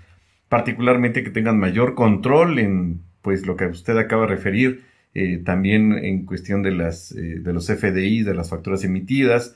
particularmente 0.48 1.24
que 1.24 1.29
tengan 1.29 1.60
mayor 1.60 1.93
control 1.93 2.58
en 2.58 3.01
pues 3.22 3.46
lo 3.46 3.58
que 3.58 3.65
usted 3.65 3.98
acaba 3.98 4.24
de 4.24 4.29
referir, 4.29 4.86
eh, 5.13 5.42
también 5.44 5.94
en 5.94 6.25
cuestión 6.25 6.63
de, 6.63 6.72
las, 6.72 7.12
eh, 7.12 7.39
de 7.39 7.54
los 7.54 7.68
FDI, 7.68 8.24
de 8.24 8.36
las 8.36 8.50
facturas 8.50 8.84
emitidas. 8.84 9.56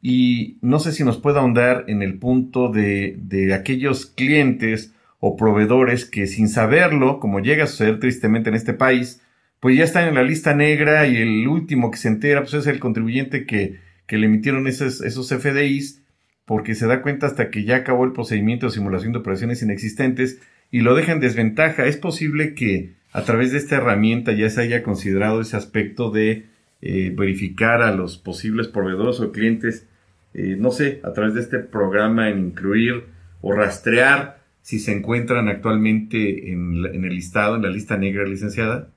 Y 0.00 0.58
no 0.60 0.78
sé 0.78 0.92
si 0.92 1.04
nos 1.04 1.18
puede 1.18 1.38
ahondar 1.38 1.84
en 1.88 2.02
el 2.02 2.18
punto 2.18 2.68
de, 2.70 3.16
de 3.18 3.54
aquellos 3.54 4.06
clientes 4.06 4.94
o 5.18 5.36
proveedores 5.36 6.04
que 6.04 6.26
sin 6.26 6.48
saberlo, 6.48 7.18
como 7.18 7.40
llega 7.40 7.64
a 7.64 7.66
suceder 7.66 7.98
tristemente 7.98 8.50
en 8.50 8.56
este 8.56 8.74
país, 8.74 9.22
pues 9.60 9.78
ya 9.78 9.84
están 9.84 10.08
en 10.08 10.14
la 10.14 10.22
lista 10.22 10.54
negra 10.54 11.06
y 11.06 11.16
el 11.16 11.48
último 11.48 11.90
que 11.90 11.96
se 11.96 12.08
entera 12.08 12.42
pues 12.42 12.52
es 12.52 12.66
el 12.66 12.78
contribuyente 12.78 13.46
que, 13.46 13.80
que 14.06 14.18
le 14.18 14.26
emitieron 14.26 14.66
esos, 14.66 15.00
esos 15.00 15.30
FDIs 15.30 16.02
porque 16.44 16.74
se 16.74 16.86
da 16.86 17.00
cuenta 17.00 17.26
hasta 17.26 17.50
que 17.50 17.64
ya 17.64 17.76
acabó 17.76 18.04
el 18.04 18.12
procedimiento 18.12 18.66
de 18.66 18.72
simulación 18.72 19.12
de 19.12 19.20
operaciones 19.20 19.62
inexistentes 19.62 20.40
y 20.70 20.80
lo 20.80 20.94
deja 20.94 21.12
en 21.12 21.20
desventaja. 21.20 21.86
Es 21.86 21.96
posible 21.96 22.54
que 22.54 22.92
a 23.14 23.22
través 23.22 23.52
de 23.52 23.58
esta 23.58 23.76
herramienta 23.76 24.32
ya 24.32 24.50
se 24.50 24.60
haya 24.60 24.82
considerado 24.82 25.40
ese 25.40 25.56
aspecto 25.56 26.10
de 26.10 26.46
eh, 26.82 27.14
verificar 27.16 27.80
a 27.80 27.94
los 27.94 28.18
posibles 28.18 28.66
proveedores 28.66 29.20
o 29.20 29.30
clientes, 29.30 29.86
eh, 30.34 30.56
no 30.58 30.72
sé, 30.72 31.00
a 31.04 31.12
través 31.12 31.34
de 31.34 31.40
este 31.40 31.60
programa 31.60 32.28
en 32.28 32.40
incluir 32.40 33.04
o 33.40 33.52
rastrear 33.52 34.42
si 34.62 34.80
se 34.80 34.92
encuentran 34.92 35.48
actualmente 35.48 36.50
en, 36.50 36.84
en 36.86 37.04
el 37.04 37.14
listado, 37.14 37.54
en 37.54 37.62
la 37.62 37.70
lista 37.70 37.96
negra 37.96 38.24
licenciada. 38.24 38.88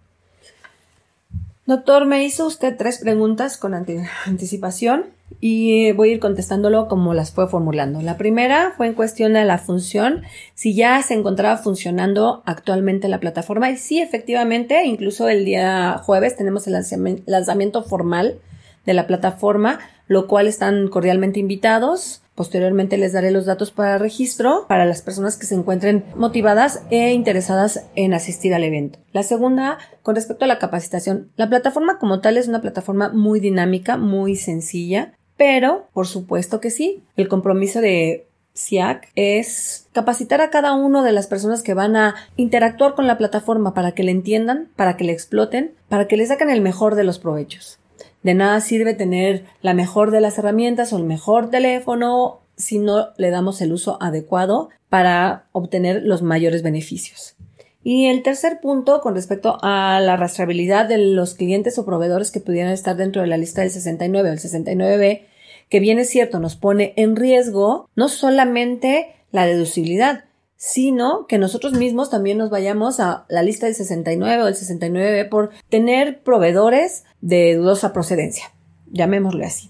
Doctor, 1.68 2.06
me 2.06 2.24
hizo 2.24 2.48
usted 2.48 2.78
tres 2.78 2.98
preguntas 2.98 3.58
con 3.58 3.74
anticipación 3.74 5.08
y 5.42 5.92
voy 5.92 6.10
a 6.10 6.14
ir 6.14 6.20
contestándolo 6.22 6.88
como 6.88 7.14
las 7.14 7.32
fue 7.32 7.50
formulando. 7.50 8.02
La 8.02 8.16
primera 8.16 8.72
fue 8.78 8.88
en 8.88 8.94
cuestión 8.94 9.34
de 9.34 9.44
la 9.44 9.58
función, 9.58 10.24
si 10.56 10.74
ya 10.74 11.02
se 11.04 11.14
encontraba 11.14 11.58
funcionando 11.58 12.42
actualmente 12.46 13.10
la 13.10 13.20
plataforma 13.20 13.70
y 13.70 13.76
sí, 13.76 14.00
efectivamente, 14.00 14.86
incluso 14.86 15.28
el 15.28 15.44
día 15.44 16.02
jueves 16.06 16.38
tenemos 16.38 16.68
el 16.68 17.24
lanzamiento 17.26 17.84
formal 17.84 18.40
de 18.86 18.94
la 18.94 19.06
plataforma, 19.06 19.80
lo 20.08 20.28
cual 20.28 20.48
están 20.48 20.88
cordialmente 20.88 21.40
invitados. 21.40 22.22
Posteriormente 22.36 22.98
les 22.98 23.14
daré 23.14 23.32
los 23.32 23.46
datos 23.46 23.72
para 23.72 23.98
registro 23.98 24.66
para 24.68 24.86
las 24.86 25.02
personas 25.02 25.38
que 25.38 25.48
se 25.48 25.56
encuentren 25.56 26.06
motivadas 26.16 26.84
e 26.92 27.14
interesadas 27.14 27.86
en 27.96 28.14
asistir 28.14 28.54
al 28.54 28.64
evento. 28.64 29.00
La 29.12 29.24
segunda, 29.24 29.80
con 30.04 30.16
respecto 30.16 30.46
a 30.46 30.48
la 30.48 30.60
capacitación, 30.60 31.32
la 31.36 31.50
plataforma 31.50 31.98
como 31.98 32.22
tal 32.22 32.38
es 32.38 32.48
una 32.48 32.62
plataforma 32.62 33.10
muy 33.10 33.40
dinámica, 33.40 33.98
muy 33.98 34.36
sencilla, 34.36 35.14
pero 35.36 35.88
por 35.94 36.08
supuesto 36.08 36.60
que 36.60 36.70
sí, 36.70 37.04
el 37.16 37.28
compromiso 37.28 37.82
de 37.82 38.28
SIAC 38.54 39.10
es 39.16 39.88
capacitar 39.94 40.42
a 40.42 40.50
cada 40.50 40.74
una 40.74 41.04
de 41.04 41.12
las 41.12 41.28
personas 41.28 41.62
que 41.62 41.74
van 41.74 41.96
a 41.96 42.16
interactuar 42.36 42.96
con 42.96 43.08
la 43.08 43.18
plataforma 43.18 43.74
para 43.74 43.94
que 43.94 44.04
le 44.04 44.12
entiendan, 44.12 44.70
para 44.76 44.98
que 44.98 45.04
le 45.04 45.14
exploten, 45.14 45.74
para 45.90 46.08
que 46.08 46.18
le 46.18 46.26
saquen 46.26 46.50
el 46.50 46.62
mejor 46.62 46.96
de 46.96 47.04
los 47.04 47.20
provechos. 47.20 47.80
De 48.28 48.34
nada 48.34 48.60
sirve 48.60 48.94
tener 48.94 49.46
la 49.62 49.74
mejor 49.74 50.12
de 50.12 50.20
las 50.20 50.38
herramientas 50.38 50.92
o 50.92 50.98
el 50.98 51.06
mejor 51.06 51.50
teléfono 51.50 52.42
si 52.58 52.78
no 52.78 53.14
le 53.16 53.30
damos 53.30 53.62
el 53.62 53.72
uso 53.72 53.98
adecuado 54.02 54.68
para 54.90 55.46
obtener 55.54 56.04
los 56.04 56.24
mayores 56.24 56.62
beneficios. 56.62 57.38
Y 57.86 58.08
el 58.08 58.24
tercer 58.24 58.60
punto, 58.60 59.00
con 59.00 59.16
respecto 59.16 59.58
a 59.62 60.02
la 60.02 60.18
rastreabilidad 60.18 60.90
de 60.90 60.98
los 60.98 61.36
clientes 61.36 61.80
o 61.80 61.86
proveedores 61.86 62.30
que 62.30 62.42
pudieran 62.42 62.74
estar 62.74 62.98
dentro 62.98 63.22
de 63.22 63.30
la 63.30 63.38
lista 63.38 63.62
del 63.62 63.72
69 63.72 64.30
o 64.30 64.34
el 64.34 64.40
69B, 64.40 65.22
que 65.70 65.80
bien 65.80 65.98
es 65.98 66.10
cierto, 66.10 66.42
nos 66.42 66.58
pone 66.58 66.92
en 66.98 67.16
riesgo 67.16 67.90
no 67.96 68.10
solamente 68.10 69.16
la 69.32 69.46
deducibilidad, 69.46 70.26
sino 70.58 71.28
que 71.28 71.38
nosotros 71.38 71.74
mismos 71.74 72.10
también 72.10 72.38
nos 72.38 72.50
vayamos 72.50 73.00
a 73.00 73.26
la 73.30 73.44
lista 73.44 73.68
del 73.68 73.76
69 73.76 74.42
o 74.42 74.46
del 74.46 74.56
69B 74.56 75.30
por 75.30 75.52
tener 75.70 76.24
proveedores 76.24 77.06
de 77.22 77.56
dudosa 77.56 77.94
procedencia, 77.94 78.52
llamémoslo 78.92 79.46
así. 79.46 79.70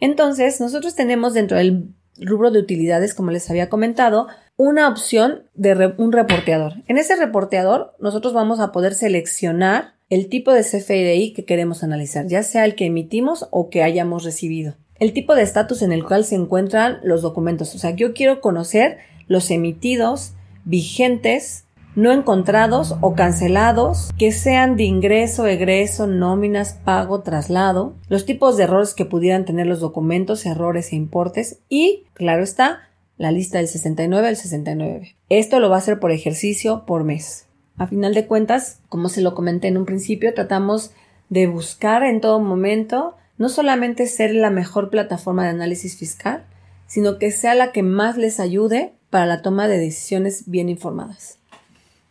Entonces, 0.00 0.60
nosotros 0.60 0.96
tenemos 0.96 1.34
dentro 1.34 1.58
del 1.58 1.94
rubro 2.16 2.50
de 2.50 2.58
utilidades, 2.58 3.14
como 3.14 3.30
les 3.30 3.48
había 3.50 3.68
comentado, 3.68 4.26
una 4.56 4.88
opción 4.88 5.44
de 5.54 5.94
un 5.98 6.12
reporteador. 6.12 6.74
En 6.88 6.98
ese 6.98 7.16
reporteador, 7.16 7.94
nosotros 8.00 8.32
vamos 8.32 8.58
a 8.60 8.72
poder 8.72 8.94
seleccionar 8.94 9.94
el 10.08 10.28
tipo 10.28 10.52
de 10.52 10.62
CFDI 10.62 11.32
que 11.34 11.44
queremos 11.44 11.82
analizar, 11.82 12.26
ya 12.26 12.42
sea 12.42 12.64
el 12.64 12.74
que 12.74 12.86
emitimos 12.86 13.48
o 13.50 13.70
que 13.70 13.82
hayamos 13.82 14.24
recibido. 14.24 14.74
El 14.98 15.12
tipo 15.12 15.34
de 15.34 15.42
estatus 15.42 15.82
en 15.82 15.90
el 15.90 16.04
cual 16.04 16.24
se 16.24 16.34
encuentran 16.34 16.98
los 17.02 17.22
documentos. 17.22 17.74
O 17.74 17.78
sea, 17.78 17.90
yo 17.90 18.12
quiero 18.12 18.40
conocer 18.40 18.98
los 19.32 19.50
emitidos, 19.50 20.34
vigentes, 20.64 21.64
no 21.94 22.12
encontrados 22.12 22.96
o 23.00 23.14
cancelados, 23.14 24.10
que 24.16 24.32
sean 24.32 24.76
de 24.76 24.84
ingreso, 24.84 25.46
egreso, 25.46 26.06
nóminas, 26.06 26.74
pago, 26.84 27.20
traslado, 27.20 27.94
los 28.08 28.24
tipos 28.24 28.56
de 28.56 28.64
errores 28.64 28.94
que 28.94 29.04
pudieran 29.04 29.44
tener 29.44 29.66
los 29.66 29.80
documentos, 29.80 30.46
errores 30.46 30.92
e 30.92 30.96
importes 30.96 31.58
y, 31.68 32.04
claro 32.14 32.42
está, 32.42 32.88
la 33.18 33.30
lista 33.30 33.58
del 33.58 33.68
69 33.68 34.28
al 34.28 34.36
69. 34.36 35.16
Esto 35.28 35.60
lo 35.60 35.68
va 35.68 35.76
a 35.76 35.78
hacer 35.78 36.00
por 36.00 36.12
ejercicio 36.12 36.84
por 36.86 37.04
mes. 37.04 37.46
A 37.76 37.86
final 37.86 38.14
de 38.14 38.26
cuentas, 38.26 38.80
como 38.88 39.08
se 39.08 39.20
lo 39.20 39.34
comenté 39.34 39.68
en 39.68 39.76
un 39.76 39.84
principio, 39.84 40.32
tratamos 40.34 40.92
de 41.28 41.46
buscar 41.46 42.02
en 42.04 42.20
todo 42.20 42.40
momento 42.40 43.16
no 43.38 43.48
solamente 43.48 44.06
ser 44.06 44.34
la 44.34 44.50
mejor 44.50 44.90
plataforma 44.90 45.44
de 45.44 45.50
análisis 45.50 45.96
fiscal, 45.96 46.44
sino 46.86 47.18
que 47.18 47.30
sea 47.30 47.54
la 47.54 47.72
que 47.72 47.82
más 47.82 48.16
les 48.16 48.38
ayude 48.38 48.92
para 49.12 49.26
la 49.26 49.42
toma 49.42 49.68
de 49.68 49.76
decisiones 49.76 50.44
bien 50.50 50.70
informadas. 50.70 51.38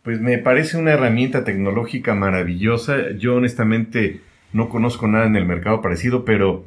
Pues 0.04 0.20
me 0.20 0.38
parece 0.38 0.76
una 0.76 0.92
herramienta 0.92 1.42
tecnológica 1.42 2.14
maravillosa. 2.14 3.10
Yo 3.18 3.34
honestamente 3.34 4.20
no 4.52 4.68
conozco 4.68 5.08
nada 5.08 5.26
en 5.26 5.34
el 5.34 5.44
mercado 5.44 5.82
parecido, 5.82 6.24
pero 6.24 6.64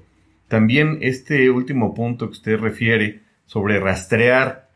también 0.50 0.98
este 1.00 1.50
último 1.50 1.94
punto 1.94 2.26
que 2.28 2.34
usted 2.34 2.60
refiere 2.60 3.22
sobre 3.46 3.80
rastrear 3.80 4.68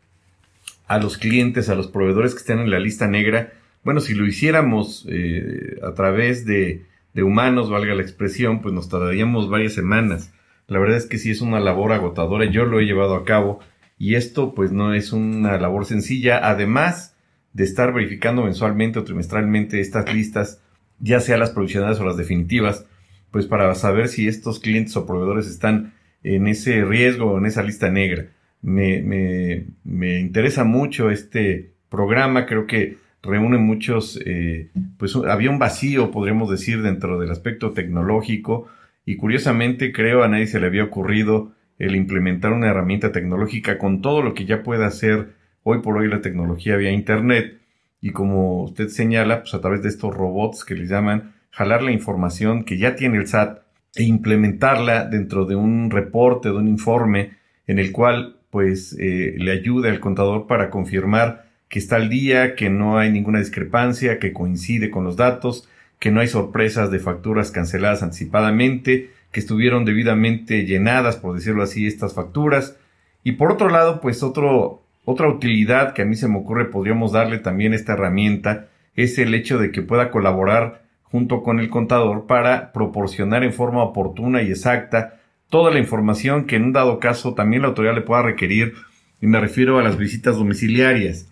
a 0.86 0.98
los 0.98 1.18
clientes, 1.18 1.68
a 1.68 1.74
los 1.74 1.88
proveedores 1.88 2.32
que 2.32 2.40
estén 2.40 2.60
en 2.60 2.70
la 2.70 2.80
lista 2.80 3.06
negra, 3.06 3.52
bueno, 3.84 4.00
si 4.00 4.14
lo 4.14 4.26
hiciéramos 4.26 5.06
eh, 5.10 5.78
a 5.82 5.92
través 5.92 6.46
de, 6.46 6.86
de 7.12 7.22
humanos, 7.22 7.68
valga 7.68 7.94
la 7.94 8.02
expresión, 8.02 8.62
pues 8.62 8.72
nos 8.72 8.88
tardaríamos 8.88 9.50
varias 9.50 9.74
semanas. 9.74 10.32
La 10.68 10.78
verdad 10.78 10.96
es 10.96 11.04
que 11.04 11.18
sí 11.18 11.30
es 11.30 11.42
una 11.42 11.60
labor 11.60 11.92
agotadora, 11.92 12.46
yo 12.46 12.64
lo 12.64 12.80
he 12.80 12.86
llevado 12.86 13.14
a 13.14 13.26
cabo 13.26 13.60
y 14.00 14.14
esto 14.14 14.54
pues 14.54 14.72
no 14.72 14.94
es 14.94 15.12
una 15.12 15.58
labor 15.58 15.84
sencilla, 15.84 16.40
además 16.42 17.14
de 17.52 17.64
estar 17.64 17.92
verificando 17.92 18.42
mensualmente 18.42 18.98
o 18.98 19.04
trimestralmente 19.04 19.78
estas 19.78 20.12
listas, 20.12 20.62
ya 21.00 21.20
sea 21.20 21.36
las 21.36 21.50
provisionales 21.50 22.00
o 22.00 22.06
las 22.06 22.16
definitivas, 22.16 22.86
pues 23.30 23.46
para 23.46 23.74
saber 23.74 24.08
si 24.08 24.26
estos 24.26 24.58
clientes 24.58 24.96
o 24.96 25.06
proveedores 25.06 25.46
están 25.46 25.92
en 26.22 26.48
ese 26.48 26.82
riesgo 26.82 27.30
o 27.30 27.38
en 27.38 27.44
esa 27.44 27.62
lista 27.62 27.90
negra. 27.90 28.28
Me, 28.62 29.02
me, 29.02 29.66
me 29.84 30.18
interesa 30.18 30.64
mucho 30.64 31.10
este 31.10 31.72
programa, 31.90 32.46
creo 32.46 32.66
que 32.66 32.96
reúne 33.22 33.58
muchos, 33.58 34.18
eh, 34.24 34.70
pues 34.96 35.14
había 35.14 35.50
un 35.50 35.58
vacío, 35.58 36.10
podríamos 36.10 36.50
decir, 36.50 36.80
dentro 36.80 37.20
del 37.20 37.30
aspecto 37.30 37.72
tecnológico. 37.72 38.66
Y 39.04 39.16
curiosamente 39.16 39.92
creo 39.92 40.22
a 40.22 40.28
nadie 40.28 40.46
se 40.46 40.58
le 40.58 40.68
había 40.68 40.84
ocurrido 40.84 41.52
el 41.80 41.96
implementar 41.96 42.52
una 42.52 42.68
herramienta 42.68 43.10
tecnológica 43.10 43.78
con 43.78 44.02
todo 44.02 44.22
lo 44.22 44.34
que 44.34 44.44
ya 44.44 44.62
puede 44.62 44.84
hacer 44.84 45.30
hoy 45.62 45.80
por 45.80 45.96
hoy 45.96 46.08
la 46.08 46.20
tecnología 46.20 46.76
vía 46.76 46.92
Internet. 46.92 47.58
Y 48.00 48.10
como 48.10 48.62
usted 48.62 48.88
señala, 48.88 49.40
pues 49.40 49.54
a 49.54 49.60
través 49.60 49.82
de 49.82 49.88
estos 49.88 50.14
robots 50.14 50.64
que 50.64 50.74
les 50.74 50.88
llaman, 50.88 51.32
jalar 51.50 51.82
la 51.82 51.90
información 51.90 52.64
que 52.64 52.78
ya 52.78 52.94
tiene 52.96 53.18
el 53.18 53.26
SAT 53.26 53.62
e 53.96 54.04
implementarla 54.04 55.06
dentro 55.06 55.46
de 55.46 55.56
un 55.56 55.90
reporte, 55.90 56.50
de 56.50 56.54
un 56.54 56.68
informe 56.68 57.32
en 57.66 57.78
el 57.78 57.92
cual 57.92 58.36
pues 58.50 58.96
eh, 58.98 59.34
le 59.38 59.52
ayude 59.52 59.88
al 59.88 60.00
contador 60.00 60.46
para 60.46 60.70
confirmar 60.70 61.46
que 61.68 61.78
está 61.78 61.96
al 61.96 62.10
día, 62.10 62.56
que 62.56 62.68
no 62.68 62.98
hay 62.98 63.10
ninguna 63.10 63.38
discrepancia, 63.38 64.18
que 64.18 64.32
coincide 64.32 64.90
con 64.90 65.04
los 65.04 65.16
datos, 65.16 65.68
que 65.98 66.10
no 66.10 66.20
hay 66.20 66.26
sorpresas 66.26 66.90
de 66.90 66.98
facturas 66.98 67.52
canceladas 67.52 68.02
anticipadamente, 68.02 69.10
que 69.32 69.40
estuvieron 69.40 69.84
debidamente 69.84 70.64
llenadas, 70.64 71.16
por 71.16 71.34
decirlo 71.34 71.62
así, 71.62 71.86
estas 71.86 72.14
facturas. 72.14 72.76
Y 73.22 73.32
por 73.32 73.52
otro 73.52 73.68
lado, 73.68 74.00
pues 74.00 74.22
otro, 74.22 74.82
otra 75.04 75.28
utilidad 75.28 75.92
que 75.92 76.02
a 76.02 76.04
mí 76.04 76.16
se 76.16 76.28
me 76.28 76.38
ocurre 76.38 76.66
podríamos 76.66 77.12
darle 77.12 77.38
también 77.38 77.74
esta 77.74 77.92
herramienta 77.92 78.68
es 78.96 79.18
el 79.18 79.34
hecho 79.34 79.58
de 79.58 79.70
que 79.70 79.82
pueda 79.82 80.10
colaborar 80.10 80.82
junto 81.04 81.42
con 81.42 81.58
el 81.58 81.70
contador 81.70 82.26
para 82.26 82.72
proporcionar 82.72 83.44
en 83.44 83.52
forma 83.52 83.82
oportuna 83.82 84.42
y 84.42 84.50
exacta 84.50 85.20
toda 85.48 85.72
la 85.72 85.80
información 85.80 86.46
que 86.46 86.56
en 86.56 86.64
un 86.64 86.72
dado 86.72 87.00
caso 87.00 87.34
también 87.34 87.62
la 87.62 87.68
autoridad 87.68 87.94
le 87.94 88.02
pueda 88.02 88.22
requerir 88.22 88.74
y 89.20 89.26
me 89.26 89.40
refiero 89.40 89.78
a 89.78 89.82
las 89.82 89.98
visitas 89.98 90.36
domiciliarias. 90.36 91.28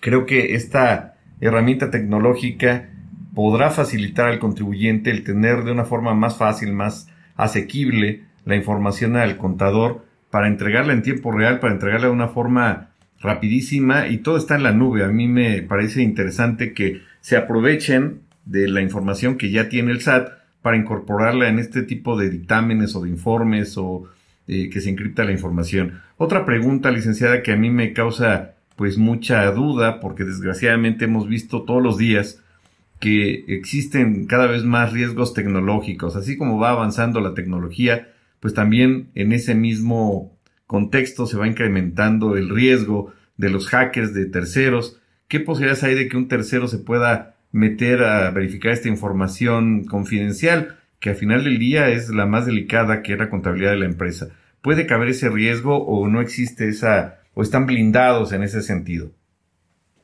Creo 0.00 0.26
que 0.26 0.54
esta 0.54 1.14
herramienta 1.40 1.90
tecnológica 1.90 2.90
podrá 3.38 3.70
facilitar 3.70 4.26
al 4.26 4.40
contribuyente 4.40 5.12
el 5.12 5.22
tener 5.22 5.62
de 5.62 5.70
una 5.70 5.84
forma 5.84 6.12
más 6.12 6.36
fácil, 6.36 6.72
más 6.72 7.08
asequible 7.36 8.24
la 8.44 8.56
información 8.56 9.14
al 9.14 9.36
contador 9.36 10.04
para 10.28 10.48
entregarla 10.48 10.92
en 10.92 11.02
tiempo 11.02 11.30
real, 11.30 11.60
para 11.60 11.72
entregarla 11.72 12.08
de 12.08 12.12
una 12.12 12.26
forma 12.26 12.88
rapidísima 13.20 14.08
y 14.08 14.16
todo 14.16 14.38
está 14.38 14.56
en 14.56 14.64
la 14.64 14.72
nube. 14.72 15.04
A 15.04 15.06
mí 15.06 15.28
me 15.28 15.62
parece 15.62 16.02
interesante 16.02 16.72
que 16.72 17.02
se 17.20 17.36
aprovechen 17.36 18.22
de 18.44 18.66
la 18.66 18.82
información 18.82 19.38
que 19.38 19.52
ya 19.52 19.68
tiene 19.68 19.92
el 19.92 20.00
SAT 20.00 20.30
para 20.60 20.76
incorporarla 20.76 21.48
en 21.48 21.60
este 21.60 21.84
tipo 21.84 22.18
de 22.18 22.30
dictámenes 22.30 22.96
o 22.96 23.02
de 23.02 23.10
informes 23.10 23.78
o 23.78 24.08
eh, 24.48 24.68
que 24.68 24.80
se 24.80 24.90
encripta 24.90 25.22
la 25.22 25.30
información. 25.30 26.00
Otra 26.16 26.44
pregunta, 26.44 26.90
licenciada, 26.90 27.44
que 27.44 27.52
a 27.52 27.56
mí 27.56 27.70
me 27.70 27.92
causa 27.92 28.56
pues 28.74 28.98
mucha 28.98 29.48
duda 29.52 30.00
porque 30.00 30.24
desgraciadamente 30.24 31.04
hemos 31.04 31.28
visto 31.28 31.62
todos 31.62 31.80
los 31.80 31.98
días 31.98 32.42
que 33.00 33.44
existen 33.48 34.26
cada 34.26 34.46
vez 34.46 34.64
más 34.64 34.92
riesgos 34.92 35.34
tecnológicos, 35.34 36.16
así 36.16 36.36
como 36.36 36.58
va 36.58 36.70
avanzando 36.70 37.20
la 37.20 37.34
tecnología, 37.34 38.08
pues 38.40 38.54
también 38.54 39.10
en 39.14 39.32
ese 39.32 39.54
mismo 39.54 40.36
contexto 40.66 41.26
se 41.26 41.36
va 41.36 41.48
incrementando 41.48 42.36
el 42.36 42.50
riesgo 42.50 43.12
de 43.36 43.50
los 43.50 43.68
hackers 43.68 44.14
de 44.14 44.26
terceros. 44.26 45.00
¿Qué 45.28 45.40
posibilidades 45.40 45.84
hay 45.84 45.94
de 45.94 46.08
que 46.08 46.16
un 46.16 46.28
tercero 46.28 46.68
se 46.68 46.78
pueda 46.78 47.36
meter 47.52 48.02
a 48.02 48.30
verificar 48.30 48.72
esta 48.72 48.88
información 48.88 49.84
confidencial, 49.84 50.78
que 51.00 51.10
al 51.10 51.16
final 51.16 51.44
del 51.44 51.58
día 51.58 51.88
es 51.90 52.10
la 52.10 52.26
más 52.26 52.46
delicada 52.46 53.02
que 53.02 53.12
es 53.14 53.18
la 53.18 53.30
contabilidad 53.30 53.70
de 53.70 53.78
la 53.78 53.86
empresa? 53.86 54.28
¿Puede 54.60 54.86
caber 54.86 55.08
ese 55.08 55.30
riesgo 55.30 55.84
o 55.84 56.08
no 56.08 56.20
existe 56.20 56.68
esa, 56.68 57.20
o 57.34 57.42
están 57.42 57.66
blindados 57.66 58.32
en 58.32 58.42
ese 58.42 58.62
sentido? 58.62 59.12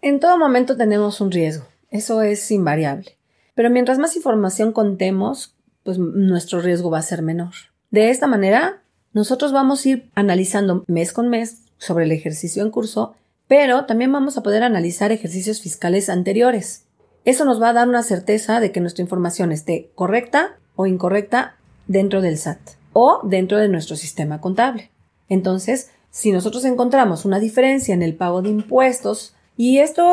En 0.00 0.20
todo 0.20 0.38
momento 0.38 0.76
tenemos 0.76 1.20
un 1.20 1.32
riesgo. 1.32 1.66
Eso 1.94 2.22
es 2.22 2.50
invariable. 2.50 3.16
Pero 3.54 3.70
mientras 3.70 4.00
más 4.00 4.16
información 4.16 4.72
contemos, 4.72 5.54
pues 5.84 5.96
nuestro 5.96 6.60
riesgo 6.60 6.90
va 6.90 6.98
a 6.98 7.02
ser 7.02 7.22
menor. 7.22 7.52
De 7.92 8.10
esta 8.10 8.26
manera, 8.26 8.82
nosotros 9.12 9.52
vamos 9.52 9.86
a 9.86 9.88
ir 9.90 10.10
analizando 10.16 10.82
mes 10.88 11.12
con 11.12 11.28
mes 11.28 11.60
sobre 11.78 12.06
el 12.06 12.10
ejercicio 12.10 12.64
en 12.64 12.72
curso, 12.72 13.14
pero 13.46 13.84
también 13.84 14.10
vamos 14.10 14.36
a 14.36 14.42
poder 14.42 14.64
analizar 14.64 15.12
ejercicios 15.12 15.60
fiscales 15.60 16.08
anteriores. 16.08 16.86
Eso 17.24 17.44
nos 17.44 17.62
va 17.62 17.68
a 17.68 17.74
dar 17.74 17.88
una 17.88 18.02
certeza 18.02 18.58
de 18.58 18.72
que 18.72 18.80
nuestra 18.80 19.02
información 19.02 19.52
esté 19.52 19.92
correcta 19.94 20.58
o 20.74 20.86
incorrecta 20.86 21.54
dentro 21.86 22.22
del 22.22 22.38
SAT 22.38 22.58
o 22.92 23.20
dentro 23.22 23.58
de 23.58 23.68
nuestro 23.68 23.94
sistema 23.94 24.40
contable. 24.40 24.90
Entonces, 25.28 25.90
si 26.10 26.32
nosotros 26.32 26.64
encontramos 26.64 27.24
una 27.24 27.38
diferencia 27.38 27.94
en 27.94 28.02
el 28.02 28.16
pago 28.16 28.42
de 28.42 28.48
impuestos 28.48 29.33
y 29.56 29.78
esto, 29.78 30.04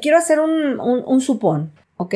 quiero 0.00 0.18
hacer 0.18 0.40
un, 0.40 0.80
un, 0.80 1.20
supón, 1.20 1.72
¿ok? 1.96 2.14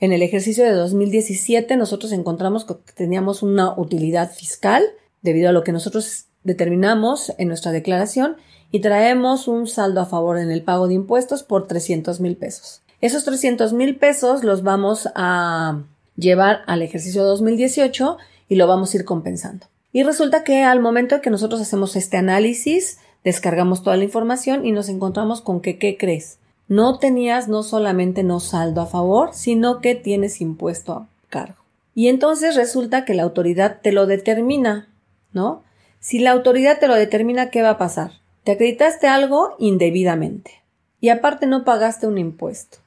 En 0.00 0.12
el 0.12 0.22
ejercicio 0.22 0.64
de 0.64 0.72
2017 0.72 1.76
nosotros 1.76 2.12
encontramos 2.12 2.64
que 2.64 2.74
teníamos 2.94 3.42
una 3.42 3.78
utilidad 3.78 4.30
fiscal 4.30 4.84
debido 5.22 5.48
a 5.48 5.52
lo 5.52 5.64
que 5.64 5.72
nosotros 5.72 6.26
determinamos 6.44 7.32
en 7.38 7.48
nuestra 7.48 7.72
declaración 7.72 8.36
y 8.70 8.80
traemos 8.80 9.48
un 9.48 9.66
saldo 9.66 10.00
a 10.00 10.06
favor 10.06 10.38
en 10.38 10.50
el 10.50 10.62
pago 10.62 10.88
de 10.88 10.94
impuestos 10.94 11.42
por 11.42 11.66
300 11.66 12.20
mil 12.20 12.36
pesos. 12.36 12.82
Esos 13.00 13.24
300 13.24 13.72
mil 13.72 13.96
pesos 13.96 14.44
los 14.44 14.62
vamos 14.62 15.08
a 15.14 15.82
llevar 16.16 16.60
al 16.66 16.82
ejercicio 16.82 17.24
2018 17.24 18.18
y 18.48 18.54
lo 18.56 18.66
vamos 18.66 18.92
a 18.92 18.96
ir 18.98 19.04
compensando. 19.04 19.66
Y 19.92 20.02
resulta 20.02 20.42
que 20.42 20.62
al 20.62 20.80
momento 20.80 21.20
que 21.20 21.30
nosotros 21.30 21.60
hacemos 21.60 21.96
este 21.96 22.16
análisis, 22.16 22.98
Descargamos 23.24 23.82
toda 23.82 23.96
la 23.96 24.04
información 24.04 24.66
y 24.66 24.72
nos 24.72 24.88
encontramos 24.88 25.40
con 25.40 25.60
que, 25.60 25.78
¿qué 25.78 25.96
crees? 25.96 26.38
No 26.68 26.98
tenías 26.98 27.48
no 27.48 27.62
solamente 27.62 28.22
no 28.22 28.38
saldo 28.38 28.82
a 28.82 28.86
favor, 28.86 29.30
sino 29.32 29.80
que 29.80 29.94
tienes 29.94 30.40
impuesto 30.40 30.92
a 30.92 31.08
cargo. 31.28 31.56
Y 31.94 32.08
entonces 32.08 32.54
resulta 32.54 33.04
que 33.04 33.14
la 33.14 33.22
autoridad 33.22 33.80
te 33.82 33.92
lo 33.92 34.06
determina, 34.06 34.88
¿no? 35.32 35.62
Si 36.00 36.18
la 36.18 36.32
autoridad 36.32 36.78
te 36.78 36.88
lo 36.88 36.94
determina, 36.94 37.50
¿qué 37.50 37.62
va 37.62 37.70
a 37.70 37.78
pasar? 37.78 38.12
Te 38.44 38.52
acreditaste 38.52 39.06
algo 39.06 39.56
indebidamente 39.58 40.62
y 41.00 41.08
aparte 41.08 41.46
no 41.46 41.64
pagaste 41.64 42.06
un 42.06 42.18
impuesto. 42.18 42.78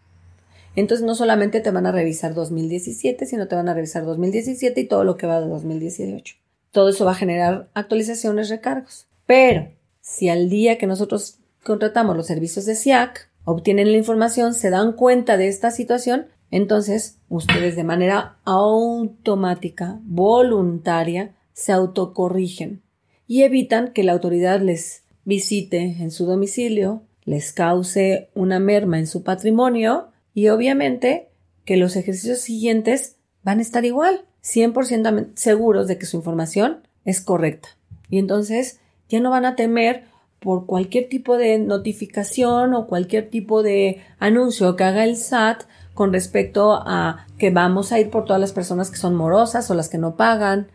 Entonces 0.76 1.06
no 1.06 1.16
solamente 1.16 1.60
te 1.62 1.72
van 1.72 1.88
a 1.88 1.92
revisar 1.92 2.36
2017, 2.36 3.26
sino 3.26 3.48
te 3.48 3.56
van 3.56 3.70
a 3.70 3.74
revisar 3.74 4.06
2017 4.06 4.82
y 4.82 4.88
todo 4.88 5.04
lo 5.04 5.18
que 5.18 5.26
va 5.26 5.42
de 5.42 5.48
2018. 5.48 6.36
Todo 6.72 6.90
eso 6.90 7.06
va 7.06 7.12
a 7.12 7.16
generar 7.16 7.70
actualizaciones, 7.74 8.50
recargos. 8.50 9.08
Pero 9.26 9.70
si 10.08 10.30
al 10.30 10.50
día 10.50 10.78
que 10.78 10.88
nosotros 10.88 11.40
contratamos 11.64 12.16
los 12.16 12.28
servicios 12.28 12.66
de 12.66 12.76
SIAC, 12.76 13.30
obtienen 13.44 13.92
la 13.92 13.98
información, 13.98 14.54
se 14.54 14.70
dan 14.70 14.94
cuenta 14.94 15.36
de 15.36 15.50
esta 15.50 15.70
situación, 15.70 16.28
entonces 16.50 17.18
ustedes 17.28 17.76
de 17.76 17.84
manera 17.84 18.38
automática, 18.46 20.00
voluntaria, 20.04 21.36
se 21.52 21.74
autocorrigen 21.74 22.82
y 23.28 23.44
evitan 23.44 23.92
que 23.92 24.04
la 24.04 24.14
autoridad 24.14 24.62
les 24.62 25.04
visite 25.26 25.98
en 26.00 26.10
su 26.10 26.26
domicilio, 26.26 27.04
les 27.26 27.52
cause 27.52 28.30
una 28.34 28.60
merma 28.60 29.00
en 29.00 29.08
su 29.08 29.24
patrimonio 29.24 30.08
y 30.34 30.48
obviamente 30.48 31.28
que 31.66 31.76
los 31.76 31.98
ejercicios 31.98 32.40
siguientes 32.40 33.18
van 33.44 33.60
a 33.60 33.62
estar 33.62 33.84
igual, 33.84 34.24
100% 34.42 35.32
seguros 35.36 35.88
de 35.88 35.98
que 35.98 36.06
su 36.06 36.16
información 36.16 36.88
es 37.04 37.20
correcta. 37.20 37.70
Y 38.10 38.20
entonces 38.20 38.80
ya 39.10 39.20
no 39.20 39.30
van 39.30 39.46
a 39.46 39.56
temer 39.56 40.06
por 40.40 40.66
cualquier 40.66 41.10
tipo 41.10 41.38
de 41.38 41.58
notificación 41.60 42.74
o 42.74 42.88
cualquier 42.88 43.30
tipo 43.30 43.64
de 43.64 44.02
anuncio 44.20 44.76
que 44.76 44.84
haga 44.84 45.04
el 45.04 45.18
SAT 45.18 45.64
con 45.94 46.14
respecto 46.14 46.74
a 46.74 47.26
que 47.40 47.50
vamos 47.50 47.92
a 47.92 48.00
ir 48.00 48.10
por 48.10 48.26
todas 48.26 48.40
las 48.40 48.54
personas 48.54 48.92
que 48.92 48.98
son 48.98 49.16
morosas 49.16 49.70
o 49.72 49.74
las 49.74 49.90
que 49.90 49.98
no 49.98 50.16
pagan. 50.16 50.68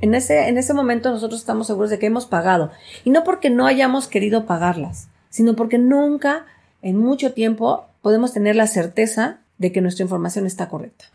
En 0.00 0.14
ese, 0.14 0.48
en 0.48 0.58
ese 0.58 0.74
momento 0.74 1.10
nosotros 1.10 1.40
estamos 1.40 1.68
seguros 1.68 1.90
de 1.90 1.98
que 1.98 2.06
hemos 2.06 2.26
pagado. 2.26 2.72
Y 3.04 3.10
no 3.10 3.22
porque 3.24 3.50
no 3.50 3.66
hayamos 3.66 4.08
querido 4.08 4.46
pagarlas, 4.46 5.08
sino 5.30 5.54
porque 5.54 5.78
nunca 5.78 6.44
en 6.82 6.96
mucho 6.96 7.32
tiempo 7.32 7.86
podemos 8.02 8.32
tener 8.32 8.56
la 8.56 8.66
certeza 8.66 9.40
de 9.58 9.72
que 9.72 9.80
nuestra 9.80 10.02
información 10.02 10.44
está 10.44 10.68
correcta. 10.68 11.06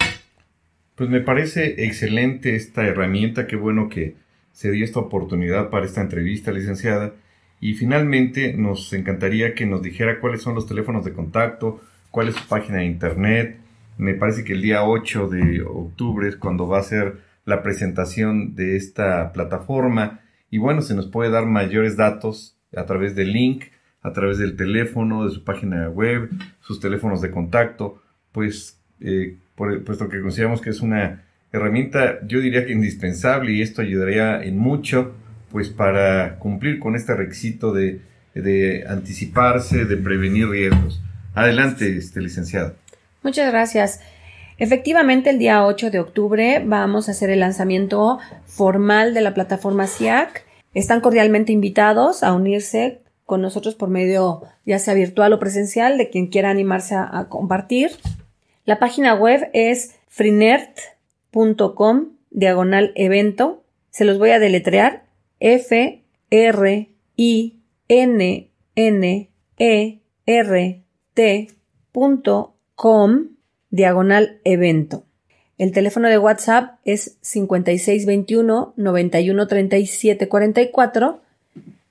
Pues 0.96 1.10
me 1.10 1.22
parece 1.22 1.84
excelente 1.86 2.56
esta 2.56 2.86
herramienta, 2.86 3.48
qué 3.48 3.56
bueno 3.56 3.90
que 3.90 4.16
se 4.54 4.72
dio 4.72 4.86
esta 4.86 5.00
oportunidad 5.00 5.70
para 5.70 5.86
esta 5.86 6.02
entrevista, 6.02 6.52
licenciada. 6.52 7.14
Y 7.60 7.74
finalmente 7.74 8.54
nos 8.54 8.94
encantaría 8.94 9.56
que 9.56 9.66
nos 9.66 9.82
dijera 9.82 10.20
cuáles 10.20 10.42
son 10.42 10.56
los 10.56 10.68
teléfonos 10.68 11.04
de 11.04 11.14
contacto, 11.14 11.82
cuál 12.12 12.30
es 12.30 12.36
su 12.36 12.48
página 12.48 12.78
de 12.78 12.86
internet. 12.86 13.58
Me 13.98 14.14
parece 14.14 14.44
que 14.44 14.54
el 14.54 14.62
día 14.62 14.84
8 14.84 15.28
de 15.28 15.62
octubre 15.64 16.28
es 16.28 16.36
cuando 16.36 16.68
va 16.68 16.80
a 16.80 16.84
ser 16.84 17.18
la 17.46 17.64
presentación 17.64 18.56
de 18.56 18.76
esta 18.76 19.34
plataforma. 19.34 20.22
Y 20.50 20.60
bueno, 20.60 20.82
se 20.82 20.96
nos 20.96 21.08
puede 21.08 21.32
dar 21.32 21.46
mayores 21.46 21.98
datos 21.98 22.56
a 22.76 22.86
través 22.86 23.16
del 23.16 23.34
link, 23.34 23.66
a 24.02 24.14
través 24.14 24.38
del 24.38 24.56
teléfono, 24.56 25.26
de 25.26 25.32
su 25.32 25.44
página 25.44 25.90
web, 25.90 26.30
sus 26.60 26.80
teléfonos 26.80 27.22
de 27.22 27.32
contacto, 27.32 28.02
pues 28.32 28.80
eh, 29.00 29.38
puesto 29.56 30.10
que 30.10 30.22
consideramos 30.22 30.62
que 30.62 30.70
es 30.70 30.82
una 30.82 31.24
herramienta 31.54 32.20
yo 32.28 32.40
diría 32.40 32.66
que 32.66 32.74
indispensable 32.74 33.54
y 33.54 33.62
esto 33.62 33.82
ayudaría 33.82 34.44
en 34.44 34.58
mucho 34.58 35.14
pues 35.52 35.70
para 35.70 36.40
cumplir 36.40 36.80
con 36.80 36.96
este 36.96 37.14
requisito 37.14 37.72
de, 37.72 38.02
anticiparse, 38.90 39.86
de 39.86 39.98
prevenir 39.98 40.50
riesgos. 40.50 41.00
Adelante, 41.36 41.96
este 41.96 42.22
licenciado. 42.22 42.74
Muchas 43.22 43.52
gracias. 43.52 44.02
Efectivamente, 44.58 45.30
el 45.30 45.38
día 45.38 45.64
8 45.64 45.92
de 45.92 46.00
octubre 46.00 46.64
vamos 46.66 47.08
a 47.08 47.12
hacer 47.12 47.30
el 47.30 47.42
lanzamiento 47.42 48.18
formal 48.48 49.14
de 49.14 49.22
la 49.22 49.36
plataforma 49.36 49.86
SIAC. 49.86 50.44
Están 50.74 51.02
cordialmente 51.02 51.52
invitados 51.52 52.24
a 52.24 52.34
unirse 52.34 53.02
con 53.26 53.42
nosotros 53.42 53.76
por 53.76 53.90
medio 53.90 54.42
ya 54.66 54.80
sea 54.80 54.96
virtual 54.96 55.34
o 55.34 55.40
presencial 55.40 56.00
de 56.00 56.10
quien 56.10 56.28
quiera 56.28 56.50
animarse 56.50 56.96
a, 56.96 57.08
a 57.16 57.30
compartir. 57.30 57.92
La 58.66 58.80
página 58.80 59.14
web 59.14 59.50
es 59.54 59.96
frinert 60.08 60.80
com 61.76 62.14
diagonal 62.30 62.92
evento. 62.96 63.64
Se 63.90 64.06
los 64.06 64.18
voy 64.18 64.30
a 64.30 64.40
deletrear. 64.40 65.06
F 65.40 66.04
R 66.30 66.90
I 67.18 67.60
N 67.90 68.52
N 68.76 69.30
E 69.58 70.00
R 70.26 70.84
T 71.14 71.48
com 72.76 73.28
diagonal 73.70 74.40
evento. 74.44 75.04
El 75.58 75.72
teléfono 75.72 76.08
de 76.08 76.18
WhatsApp 76.18 76.80
es 76.86 77.18
5621 77.22 78.74
91 78.76 79.48
37 79.48 80.28
44, 80.28 81.22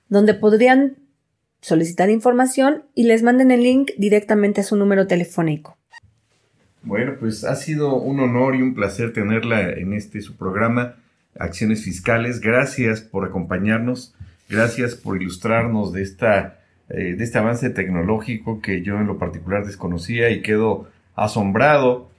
donde 0.09 0.33
podrían 0.33 0.97
solicitar 1.61 2.09
información 2.09 2.83
y 2.93 3.03
les 3.03 3.23
manden 3.23 3.51
el 3.51 3.63
link 3.63 3.91
directamente 3.97 4.61
a 4.61 4.63
su 4.63 4.75
número 4.75 5.07
telefónico. 5.07 5.77
Bueno, 6.83 7.13
pues 7.17 7.45
ha 7.45 7.55
sido 7.55 7.95
un 7.95 8.19
honor 8.19 8.55
y 8.55 8.61
un 8.61 8.73
placer 8.73 9.13
tenerla 9.13 9.69
en 9.69 9.93
este 9.93 10.19
su 10.19 10.35
programa, 10.35 10.95
Acciones 11.39 11.85
Fiscales. 11.85 12.41
Gracias 12.41 12.99
por 12.99 13.25
acompañarnos, 13.25 14.13
gracias 14.49 14.93
por 14.93 15.21
ilustrarnos 15.21 15.93
de, 15.93 16.01
esta, 16.01 16.59
eh, 16.89 17.15
de 17.15 17.23
este 17.23 17.37
avance 17.37 17.69
tecnológico 17.69 18.61
que 18.61 18.81
yo 18.81 18.97
en 18.97 19.07
lo 19.07 19.17
particular 19.17 19.65
desconocía 19.65 20.29
y 20.29 20.41
quedo 20.41 20.89
asombrado. 21.15 22.09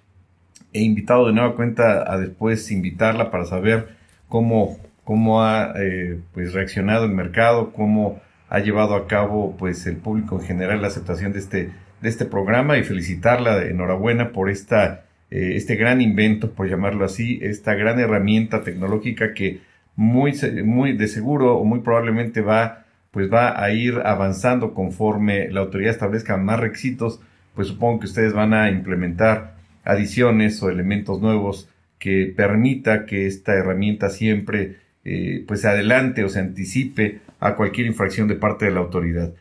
He 0.72 0.80
invitado 0.80 1.26
de 1.26 1.34
nueva 1.34 1.56
cuenta 1.56 2.10
a 2.10 2.16
después 2.16 2.70
invitarla 2.70 3.30
para 3.30 3.44
saber 3.44 3.88
cómo, 4.30 4.78
cómo 5.04 5.42
ha 5.42 5.74
eh, 5.76 6.20
pues 6.32 6.54
reaccionado 6.54 7.04
el 7.04 7.12
mercado, 7.12 7.70
cómo 7.70 8.22
ha 8.48 8.60
llevado 8.60 8.94
a 8.94 9.06
cabo 9.08 9.56
pues 9.58 9.86
el 9.86 9.98
público 9.98 10.40
en 10.40 10.46
general 10.46 10.80
la 10.80 10.88
aceptación 10.88 11.34
de 11.34 11.40
este 11.40 11.70
de 12.04 12.10
este 12.10 12.26
programa 12.26 12.76
y 12.76 12.84
felicitarla, 12.84 13.64
enhorabuena 13.64 14.30
por 14.30 14.50
esta, 14.50 15.06
eh, 15.30 15.54
este 15.56 15.74
gran 15.74 16.00
invento, 16.00 16.52
por 16.52 16.68
llamarlo 16.68 17.04
así, 17.04 17.40
esta 17.42 17.74
gran 17.74 17.98
herramienta 17.98 18.62
tecnológica 18.62 19.32
que 19.32 19.60
muy, 19.96 20.34
muy 20.62 20.92
de 20.92 21.08
seguro 21.08 21.56
o 21.56 21.64
muy 21.64 21.80
probablemente 21.80 22.42
va 22.42 22.84
pues 23.10 23.32
va 23.32 23.62
a 23.62 23.70
ir 23.70 24.02
avanzando 24.04 24.74
conforme 24.74 25.48
la 25.48 25.60
autoridad 25.60 25.92
establezca 25.92 26.36
más 26.36 26.58
requisitos, 26.58 27.20
pues 27.54 27.68
supongo 27.68 28.00
que 28.00 28.06
ustedes 28.06 28.32
van 28.32 28.52
a 28.52 28.68
implementar 28.70 29.54
adiciones 29.84 30.60
o 30.64 30.68
elementos 30.68 31.20
nuevos 31.20 31.68
que 32.00 32.34
permita 32.36 33.06
que 33.06 33.28
esta 33.28 33.54
herramienta 33.54 34.10
siempre 34.10 34.78
eh, 35.04 35.44
pues 35.46 35.64
adelante 35.64 36.24
o 36.24 36.28
se 36.28 36.40
anticipe 36.40 37.20
a 37.38 37.54
cualquier 37.54 37.86
infracción 37.86 38.26
de 38.26 38.34
parte 38.34 38.64
de 38.64 38.72
la 38.72 38.80
autoridad. 38.80 39.32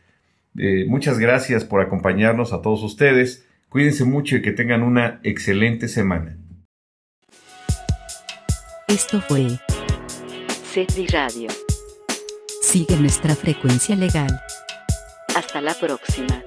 Eh, 0.58 0.84
muchas 0.86 1.18
gracias 1.18 1.64
por 1.64 1.80
acompañarnos 1.80 2.52
a 2.52 2.62
todos 2.62 2.82
ustedes. 2.82 3.46
Cuídense 3.68 4.04
mucho 4.04 4.36
y 4.36 4.42
que 4.42 4.52
tengan 4.52 4.82
una 4.82 5.20
excelente 5.24 5.88
semana. 5.88 6.38
Esto 8.86 9.20
fue 9.20 9.58
CETRI 10.72 11.06
Radio. 11.08 11.48
Sigue 12.62 12.96
nuestra 12.96 13.34
frecuencia 13.34 13.96
legal. 13.96 14.40
Hasta 15.34 15.60
la 15.60 15.74
próxima. 15.74 16.42